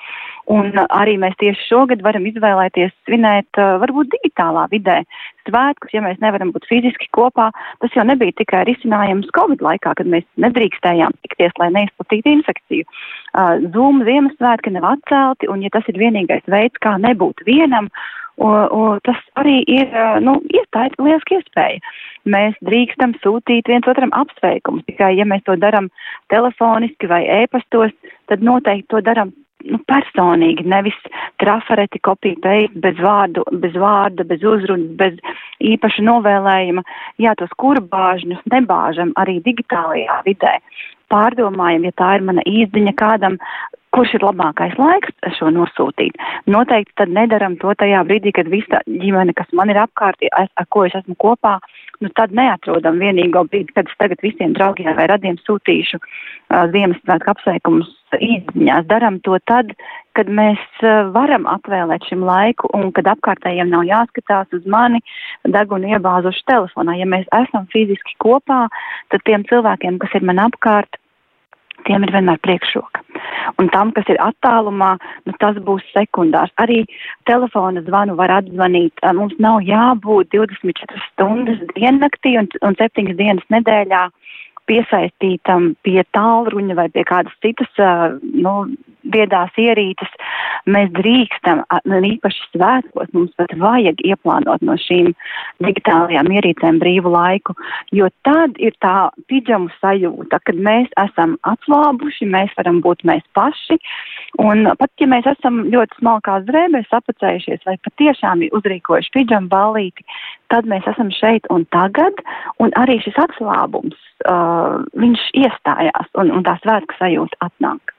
[0.49, 5.03] Un arī mēs tieši šogad varam izvēlēties svinēt varbūt digitālā vidē
[5.45, 7.51] svētkus, ja mēs nevaram būt fiziski kopā.
[7.84, 12.89] Tas jau nebija tikai risinājums Covid laikā, kad mēs nedrīkstējām tikties, lai neizplatītu infekciju.
[13.73, 17.91] Zoom Ziemassvētki nav atcelti, un ja tas ir vienīgais veids, kā nebūt vienam,
[18.36, 19.94] Un, un tas arī ir,
[20.26, 21.80] nu, iestājas lieliski iespēja.
[22.28, 25.88] Mēs drīkstam sūtīt viens otram apsveikumus, tikai ja mēs to darām
[26.34, 27.96] telefoniski vai ēpastos,
[28.28, 29.32] tad noteikti to darām
[29.70, 30.98] nu, personīgi, nevis
[31.42, 35.16] trafareti kopija pēc, bez vārdu, bez vārda, bez uzrunas, bez
[35.64, 36.84] īpaša novēlējuma.
[37.22, 40.58] Jā, tos kurbāžņus nebāžam arī digitālajā vidē.
[41.14, 43.40] Pārdomājam, ja tā ir mana īziņa kādam,
[43.96, 46.18] kurš ir labākais laiks šo nosūtīt.
[46.52, 50.68] Noteikti tad nedaram to tajā brīdī, kad visa ģimene, kas man ir apkārt, es, ar
[50.74, 51.58] ko es esmu kopā,
[52.04, 57.32] nu tad neatrodam vienīgo brīdi, kad es tagad visiem draugiem vai radiem sūtīšu uh, Ziemassvētku
[57.36, 58.89] apsveikumus īziņās.
[58.91, 59.72] Daram to tad,
[60.18, 65.02] kad mēs uh, varam atvēlēt šim laiku un kad apkārtējiem nav jāskatās uz mani
[65.56, 66.98] degunu iebāzuši telefonā.
[67.00, 68.66] Ja mēs esam fiziski kopā,
[69.14, 71.00] tad tiem cilvēkiem, kas ir man apkārt,
[71.88, 73.03] tiem ir vienmēr priekšroka.
[73.61, 74.95] Un tam, kas ir attālumā,
[75.28, 76.53] nu, tas būs sekundārs.
[76.61, 76.84] Arī
[77.30, 79.03] telefona zvanu var atzvanīt.
[79.17, 84.07] Mums nav jābūt 24 stundas diennaktī un, un 7 dienas nedēļā
[84.70, 87.72] piesaistītam pie tālruņa vai pie kādas citas,
[88.22, 88.55] nu,
[89.13, 90.11] viedās ierīces,
[90.70, 95.11] mēs drīkstam, nu, īpaši svētkos, mums pat vajag ieplānot no šīm
[95.66, 97.55] digitālajām ierīcēm brīvu laiku,
[97.95, 103.80] jo tad ir tā pidžamu sajūta, kad mēs esam atslābuši, mēs varam būt mēs paši,
[104.42, 110.06] un pat ja mēs esam ļoti smalkās drēbēs apacējušies vai patiešām uzrīkojuši pidžamu ballīti,
[110.54, 112.22] tad mēs esam šeit un tagad,
[112.60, 113.98] un arī šis atslābums,
[114.30, 117.95] uh, viņš iestājās, un, un tā svētku sajūta atnāk.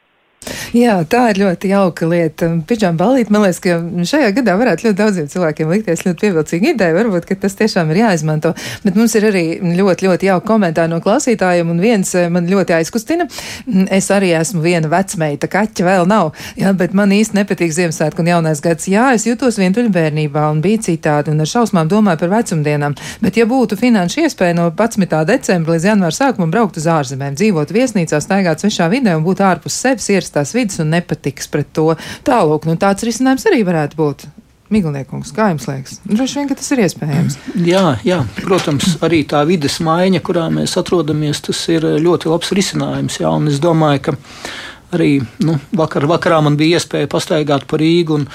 [0.76, 2.48] Jā, tā ir ļoti jauka lieta.
[2.68, 3.76] Pidžām balīt, man liekas, ka
[4.10, 6.96] šajā gadā varētu ļoti daudziem cilvēkiem likties ļoti pievilcīga ideja.
[6.96, 8.52] Varbūt, ka tas tiešām ir jāizmanto.
[8.82, 12.74] Bet mums ir arī ļoti, ļoti jauka komentāri no klausītājiem, un viens eh, man ļoti
[12.76, 13.24] aizkustina.
[13.94, 18.30] Es arī esmu viena vecmeita, kaķa vēl nav, jā, bet man īsti nepatīk Ziemassvētku un
[18.34, 18.90] jaunais gads.
[18.92, 22.98] Jā, es jutos vientuļ bērnībā un bija citādi, un ar šausmām domāju par vecumdienām.
[23.24, 25.16] Bet, ja būtu finanšu iespēja no 11.
[25.32, 29.80] decembra līdz janvāra sākumam braukt uz ārzemēm, dzīvot viesnīcā, staigāt svešā vidē un būt ārpus
[29.86, 31.94] sevis, ierasties tās vidas un nepatiks pret to.
[32.26, 34.26] Tālūk, nu tāds risinājums arī varētu būt.
[34.66, 36.00] Miglniekungs, kā jums liekas?
[36.02, 37.36] Droši vien, ka tas ir iespējams.
[37.62, 43.20] Jā, jā, protams, arī tā vidas maiņa, kurā mēs atrodamies, tas ir ļoti labs risinājums.
[43.20, 44.16] Jā, un es domāju, ka
[44.96, 48.26] arī nu, vakar, vakarā man bija iespēja pastaigāt pa Rīgu un,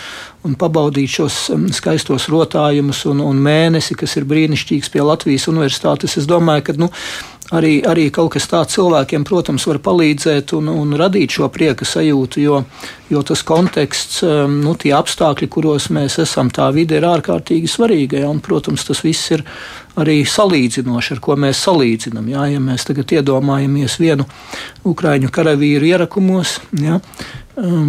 [0.47, 6.15] un pabaudīt šos um, skaistos rotājumus un, un mēnesi, kas ir brīnišķīgs pie Latvijas universitātes.
[6.15, 6.91] Es domāju, ka nu,
[7.55, 12.41] arī, arī kaut kas tāds cilvēkiem, protams, var palīdzēt un, un radīt šo prieka sajūtu,
[12.43, 12.61] jo,
[13.11, 14.21] jo tas konteksts,
[14.51, 18.23] nu, tie apstākļi, kuros mēs esam, tā vide ir ārkārtīgi svarīga.
[18.23, 19.45] Ja, un, protams, tas viss ir
[19.99, 22.31] arī salīdzinoši, ar ko mēs salīdzinām.
[22.31, 24.27] Ja, ja mēs tagad iedomājamies vienu
[24.87, 27.01] ukraiņu karavīru ierakumos, ja,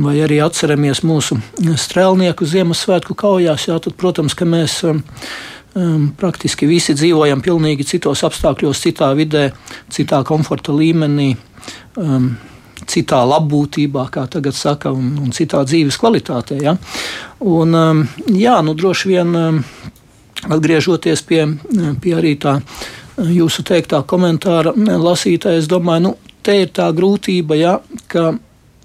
[0.03, 1.39] vai arī atceramies mūsu
[1.79, 4.81] strēlnieku Ziemassvētku kaujās, jā, tad, protams, mēs
[5.79, 9.51] um, praktiski visi dzīvojam pilnīgi citos apstākļos, citā vidē,
[9.93, 11.35] citā komforta līmenī.
[11.97, 12.35] Um,
[12.83, 16.57] Citā labbūtībā, kā tagad saka, un, un citā dzīves kvalitātē.
[16.65, 16.73] Ja?
[17.47, 19.61] Un, um, jā, nu, droši vien um,
[20.51, 21.45] atgriežoties pie,
[22.03, 22.57] pie arī tā
[23.23, 27.77] jūsu teiktā komentāra lasītāja, es domāju, nu, te ir tā grūtība, ja,
[28.11, 28.33] ka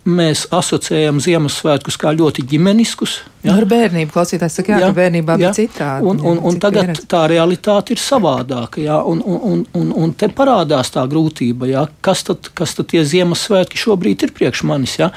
[0.08, 3.18] mēs asociējam Ziemassvētkus kā ļoti ģimeniskus.
[3.43, 3.58] Ja?
[3.58, 5.39] Ar bērnību klausītājs saka, jā, jā, ka bērnībā jā.
[5.41, 6.08] bija citādi.
[6.08, 7.08] Un, un, un tagad pieredze.
[7.12, 8.82] tā realitāte ir savādāka.
[8.84, 13.03] Jā, un, un, un, un te parādās tā grūtība, jā, kas, tad, kas tad tie
[13.08, 15.12] Ziemassvētki šobrīd ir priekš manis, jā,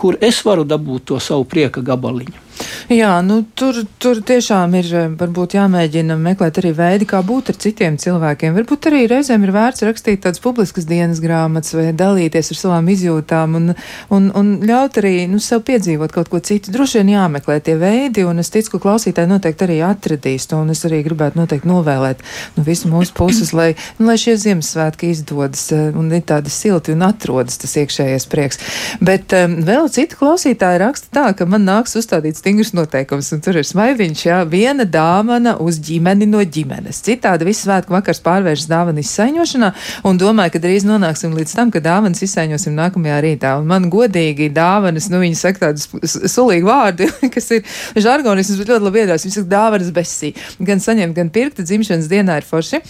[0.00, 2.43] kur es varu dabūt to savu prieka gabaliņu.
[2.92, 7.58] Jā, nu, tur, tur tiešām ir eh, varbūt jāmēģina meklēt arī veidi, kā būt ar
[7.60, 8.54] citiem cilvēkiem.
[8.58, 13.56] Varbūt arī reizēm ir vērts rakstīt tādas publiskas dienas grāmatas vai dalīties ar savām izjūtām
[13.58, 13.72] un,
[14.12, 16.74] un, un ļaut arī nu, sev piedzīvot kaut ko citu.
[16.74, 20.76] Droši vien jāmeklē tie veidi, un es ticu, ka klausītāji noteikti arī atradīs to, un
[20.76, 25.10] es arī gribētu noteikti novēlēt no nu, visu mūsu puses, lai, nu, lai šie Ziemassvētki
[25.14, 28.60] izdodas eh, un ir tādi silti un atrodas tas iekšējais prieks.
[29.04, 33.56] Bet um, vēl citi klausītāji raksta tā, ka man nāks uzstādīt stingrus noteikums, un tur
[33.56, 36.98] ir smaidiņš, jā, viena dāvana uz ģimeni no ģimenes.
[37.06, 39.70] Citādi viss svētku vakars pārvēršas dāvana izsaiņošanā,
[40.04, 43.54] un domāju, ka drīz nonāksim līdz tam, ka dāvanas izsaiņosim nākamajā rītā.
[43.62, 45.88] Un man godīgi dāvanas, nu, viņi saka tādus
[46.34, 47.64] sulīgi vārdi, kas ir
[47.96, 49.24] žargonisms, bet ļoti labi iedās.
[49.24, 50.34] Viņi saka dāvanas besī.
[50.60, 52.84] Gan saņemt, gan pirkt dzimšanas dienā ir forši.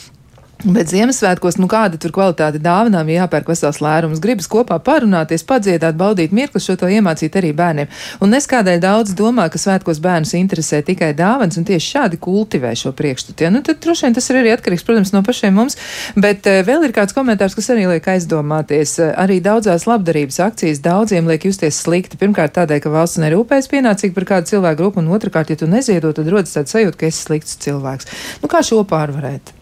[0.65, 5.93] Bet Ziemassvētkos, nu kāda tur kvalitāte dāvanām, ja jāpērk vesels lērums, gribas kopā parunāties, padziedāt,
[6.01, 7.91] baudīt mirkli, šo to iemācīt arī bērniem.
[8.25, 12.71] Un es kādēļ daudz domā, ka svētkos bērnus interesē tikai dāvans, un tieši šādi kultivē
[12.81, 13.45] šo priekšstatu.
[13.45, 13.51] Ja?
[13.53, 15.77] Nu, tad droši vien tas ir arī atkarīgs, protams, no pašiem mums,
[16.17, 18.95] bet uh, vēl ir kāds komentārs, kas arī liek aizdomāties.
[19.03, 22.17] Uh, arī daudzās labdarības akcijas daudziem liek justies slikti.
[22.23, 26.15] Pirmkārt tādēļ, ka valsts nerūpējas pienācīgi par kādu cilvēku grupu, un otrkārt, ja tu neziedo,
[26.17, 28.09] tad rodas tāds sajūta, ka esi slikts cilvēks.
[28.41, 29.53] Nu, kā šo pārvarēt?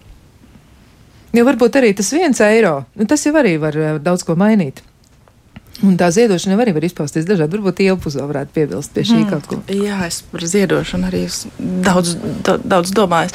[1.33, 4.83] Jo varbūt arī tas viens eiro, nu, tas jau arī var uh, daudz ko mainīt.
[5.83, 7.57] Un tā ziedošana arī var izpausties dažādi.
[7.57, 9.31] Varbūt Ielpuzo varētu piebilst pie šī mm.
[9.33, 9.59] kaut ko.
[9.73, 11.25] Jā, es par ziedošanu arī
[11.59, 12.13] daudz,
[12.47, 13.33] daudz, daudz domāju.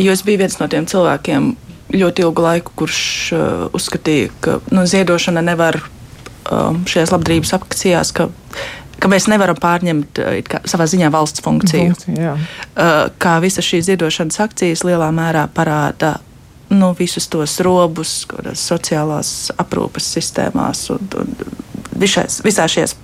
[0.00, 1.52] Jo es biju viens no tiem cilvēkiem
[1.94, 3.02] ļoti ilgu laiku, kurš
[3.36, 3.44] uh,
[3.76, 5.78] uzskatīja, ka nu, ziedošana nevar
[6.50, 8.26] um, šajās labdarības akcijās, ka,
[8.98, 11.92] ka mēs nevaram pārņemt uh, kā, savā ziņā valsts funkciju.
[11.94, 16.16] Funkcija, uh, kā visas šīs ziedošanas akcijas lielā mērā parāda
[16.68, 21.34] nu, visus tos robus, kādas sociālās aprūpes sistēmās un, un
[21.98, 22.96] visās, visā šajās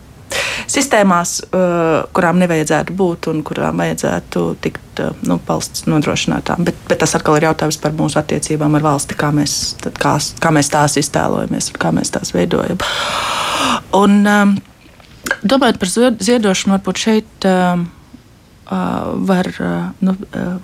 [0.70, 6.64] sistēmās, uh, kurām nevajadzētu būt un kurām vajadzētu tikt uh, nu, valsts nodrošinātām.
[6.66, 10.16] Bet, bet tas atkal ir jautājums par mūsu attiecībām ar valsti, kā mēs, tad, kā,
[10.42, 12.80] kā mēs tās iztēlojamies un kā mēs tās veidojam.
[13.98, 14.56] Un, um,
[15.44, 17.86] domājot par ziedošanu, varbūt šeit um,
[18.70, 20.56] uh, var uh, nu, uh,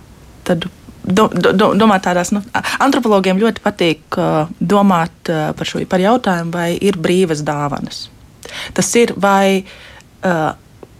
[0.48, 0.72] tādu
[1.08, 2.42] do, do, domāt tādās, nu,
[2.84, 8.06] antropologiem ļoti patīk uh, domāt uh, par šo par jautājumu, vai ir brīvas dāvanas.
[8.76, 9.62] Tas ir, vai,
[10.24, 10.50] uh,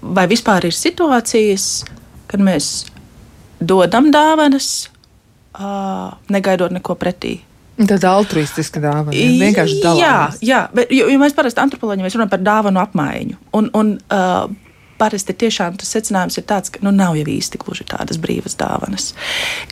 [0.03, 1.69] vai vispār ir situācijas,
[2.29, 2.87] kad mēs
[3.61, 4.89] dodam dāvanas,
[5.59, 7.39] uh, negaidot neko pretī.
[7.79, 9.15] Tāda altruistiska dāvana.
[9.15, 10.03] Vienkārši dalāmies.
[10.03, 13.39] Jā, jā bet, jo, jo mēs parasti antropoloģi runājam par dāvanu apmaiņu.
[13.55, 14.49] Un, un, uh,
[14.99, 19.13] parasti tiešām tas secinājums ir tāds, ka nu, nav jau īsti gluži tādas brīvas dāvanas.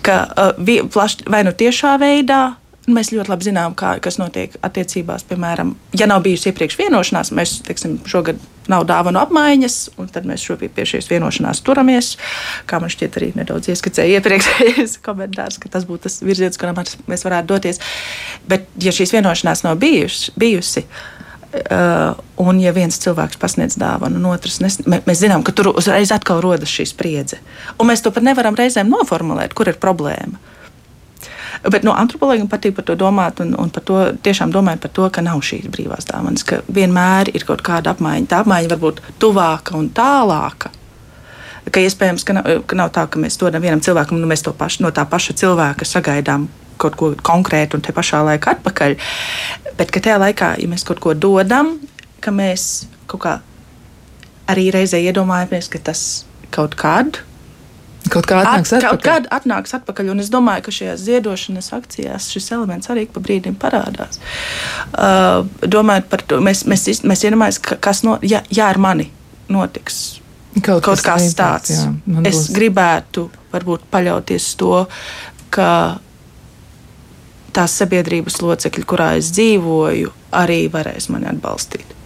[0.06, 2.44] Ka uh, vai nu tiešā veidā.
[2.86, 5.24] Mēs ļoti labi zinām, kā, kas notiek attiecībās.
[5.26, 8.38] Piemēram, ja nav bijusi iepriekš vienošanās, mēs teiksim, šogad
[8.70, 12.12] nav dāvanu apmaiņas, un tad mēs šobrīd pie šīs vienošanās turamies.
[12.70, 17.26] Kā man šķiet, arī nedaudz ieskicēja iepriekšējais komentārs, ka tas būtu tas virziens, kurā mēs
[17.26, 17.82] varētu doties.
[18.46, 20.86] Bet, ja šīs vienošanās nav bijusi, bijusi
[21.56, 26.12] Uh, un, ja viens cilvēks pasniedz dāvanu, un otrs nes, mēs zinām, ka tur uzreiz
[26.12, 27.38] atkal rodas šī spriedze.
[27.80, 30.36] Un mēs to pat nevaram reizēm noformulēt, kur ir problēma.
[31.64, 35.06] Bet no antropologiem patīk par to domāt, un, un par to tiešām domājot par to,
[35.14, 38.28] ka nav šīs brīvās dāvanas, ka vienmēr ir kaut kāda apmaiņa.
[38.30, 40.74] Tā apmaiņa var būt tuvāka un tālāka.
[41.72, 44.44] Ka iespējams, ka nav, ka nav tā, ka mēs dodam vienam cilvēkam, un nu, mēs
[44.46, 46.46] to pašu, no tā paša cilvēka sagaidām
[46.80, 48.96] kaut ko konkrētu un te pašā laikā atpakaļ.
[49.76, 51.74] Bet tajā laikā, ja mēs kaut ko dodam,
[52.24, 53.34] ka mēs kaut kā
[54.48, 56.24] arī reizē iedomājamies, ka tas
[56.54, 57.22] kaut kad
[58.06, 59.02] Kaut kā atnāks At- Kaut atpakaļ.
[59.02, 63.56] kad atnāks atpakaļ, un es domāju, ka šajās ziedošanas akcijās šis elements arī pa brīdim
[63.58, 64.20] parādās.
[64.94, 69.08] Uh, domājot par to, mēs, mēs, mēs iedomājamies, ka kas no, ja, ja ar mani
[69.50, 70.20] notiks
[70.62, 71.74] Kaut, kaut kas līdzīgs, tāds.
[71.74, 72.52] jā, Es būs.
[72.54, 74.86] gribētu varbūt paļauties to,
[75.50, 75.98] ka
[77.56, 81.96] tās sabiedrības locekļi, kurā es dzīvoju, arī varēs mani atbalstīt.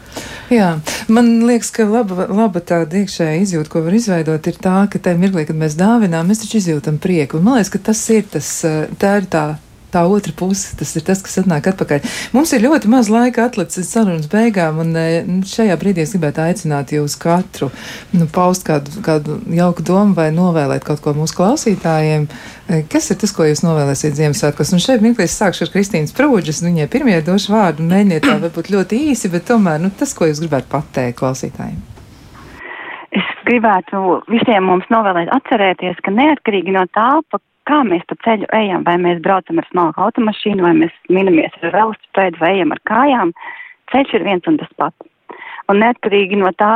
[0.51, 4.99] Jā, man liekas, ka laba, laba tāda iekšējā izjūta, ko var izveidot, ir tā, ka
[4.99, 7.39] tajā mirklī, kad mēs dāvinām, mēs taču izjūtam prieku.
[7.39, 9.45] Un man liekas, ka tas ir tas, eh, tā ir tā.
[9.91, 12.05] Tā otra puse, tas ir tas, kas atnāk atpakaļ.
[12.37, 16.15] Mums ir ļoti maz laika atlicis līdz sarunas beigām, un eh, nu, šajā brīdī es
[16.15, 17.71] gribētu aicināt jūs katru
[18.15, 22.29] nu, paust kādu, kādu jauku domu vai novēlēt kaut ko mūsu klausītājiem.
[22.71, 24.71] Eh, Kas ir tas, ko jūs novēlēsiet Ziemassvētkos?
[24.77, 28.71] Un šeit mirklī es sākšu ar Kristīnas Prūģis, viņai pirmie došu vārdu, mēģiniet tā varbūt
[28.71, 31.83] ļoti īsi, bet tomēr nu, tas, ko jūs gribētu pateikt klausītājiem.
[33.11, 38.49] Es gribētu visiem mums novēlēt atcerēties, ka neatkarīgi no tā, pa kā mēs pa ceļu
[38.57, 42.81] ejam, vai mēs braucam ar smalku automašīnu, vai mēs minamies ar velosipēdu, vai ejam ar
[42.89, 43.35] kājām,
[43.93, 45.39] ceļš ir viens un tas pats.
[45.71, 46.75] Un neatkarīgi no tā,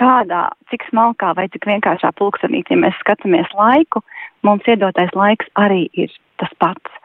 [0.00, 4.02] kādā, cik smalkā vai cik vienkāršā pulkstenītī mēs skatāmies laiku,
[4.46, 6.12] mums iedotais laiks arī ir
[6.42, 6.98] tas pats.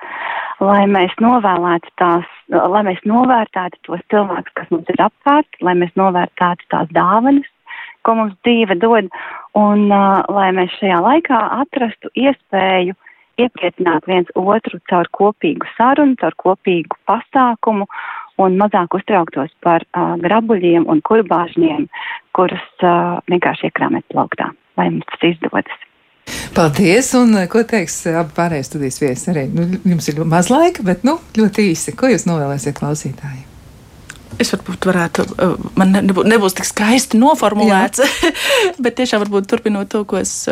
[0.63, 5.93] Lai mēs novēlētu tās, lai mēs novērtētu tos cilvēkus, kas mums ir apkārt, lai mēs
[5.99, 7.45] novērtētu tās dāvanas,
[8.07, 9.11] ko mums dzīve dod,
[9.59, 12.95] un uh, lai mēs šajā laikā atrastu iespēju
[13.41, 17.87] iepriecināt viens otru caur kopīgu sarunu, caur kopīgu pasākumu
[18.43, 21.87] un mazāk uztrauktos par uh, grabuļiem un kurbāžņiem,
[22.37, 25.83] kurus uh, vienkārši iekrāmēt plauktā, lai mums tas izdodas.
[26.57, 29.45] Paldies, un ko teiks abi pārējie studijas viesi arī?
[29.53, 31.93] Nu, jums ir maz laika, bet nu, ļoti īsi.
[31.97, 33.45] Ko jūs novēlēsiet klausītājiem?
[34.41, 35.23] Es varbūt varētu,
[35.79, 38.03] man nebūs, tik skaisti noformulēts,
[38.83, 40.43] bet tiešām varbūt turpinot to, ko es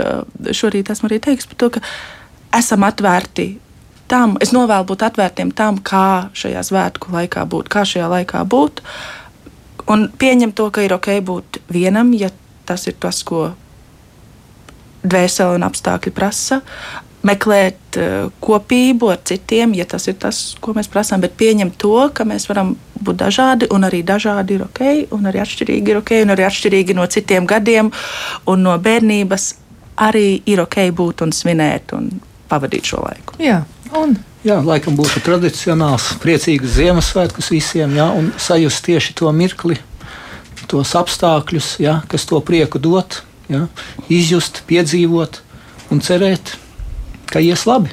[0.58, 1.84] šorīt esmu arī teiks par to, ka
[2.58, 3.48] esam atvērti
[4.12, 8.82] tam, es novēlu būt atvērtiem tam, kā šajā svētku laikā būt, kā šajā laikā būt,
[9.92, 12.30] un pieņemt to, ka ir ok būt vienam, ja
[12.66, 13.52] tas ir tas, ko
[15.06, 16.62] dvēsele un apstākļi prasa.
[17.26, 21.96] Meklēt uh, kopību ar citiem, ja tas ir tas, ko mēs prasām, bet pieņemt to,
[22.14, 24.82] ka mēs varam būt dažādi, un arī dažādi ir ok,
[25.18, 27.90] un arī atšķirīgi ir ok, un arī atšķirīgi no citiem gadiem
[28.46, 29.48] un no bērnības
[30.06, 32.12] arī ir ok būt un svinēt un
[32.52, 33.38] pavadīt šo laiku.
[33.42, 33.64] Jā,
[33.96, 39.80] un Jā, laikam būtu tradicionāls, priecīgs Ziemassvētkus visiem, jā, un sajust tieši to mirkli,
[40.70, 43.64] tos apstākļus, jā, kas to prieku dot, jā,
[44.06, 45.40] izjust, piedzīvot
[45.90, 46.54] un cerēt,
[47.34, 47.90] ka ies labi.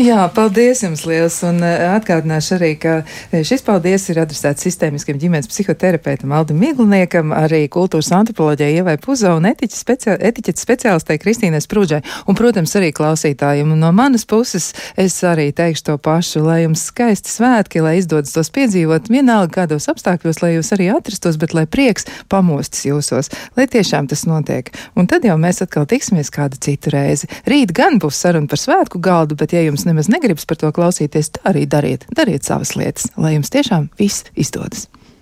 [0.00, 1.36] Jā, paldies jums liels.
[1.46, 7.34] Un uh, atgādināšu arī, ka eh, šis paldies ir adresēts sistēmiskiem ģimenes psihoterapeitam Aldim Migliniekam,
[7.36, 12.00] arī kultūras antropoloģijai Ievai Puzo un etiķetes speciā, etiķetes speciālistei Kristīnai Sprūdžai.
[12.26, 13.74] Un, protams, arī klausītājiem.
[13.74, 14.70] Un no manas puses
[15.00, 19.90] es arī teikšu to pašu, lai jums skaisti svētki, lai izdodas tos piedzīvot vienalga kādos
[19.92, 24.72] apstākļos, lai jūs arī atrastos, bet lai prieks pamostas jūsos, lai tiešām tas notiek.
[24.96, 27.28] Un tad jau mēs atkal tiksimies kādu citu reizi.
[27.48, 31.32] Rīt gan būs saruna par svētku galdu, bet ja jums nemaz negribas par to klausīties,
[31.36, 32.06] tā arī dariet.
[32.14, 34.88] Dariet savas lietas, lai jums tiešām viss izdodas.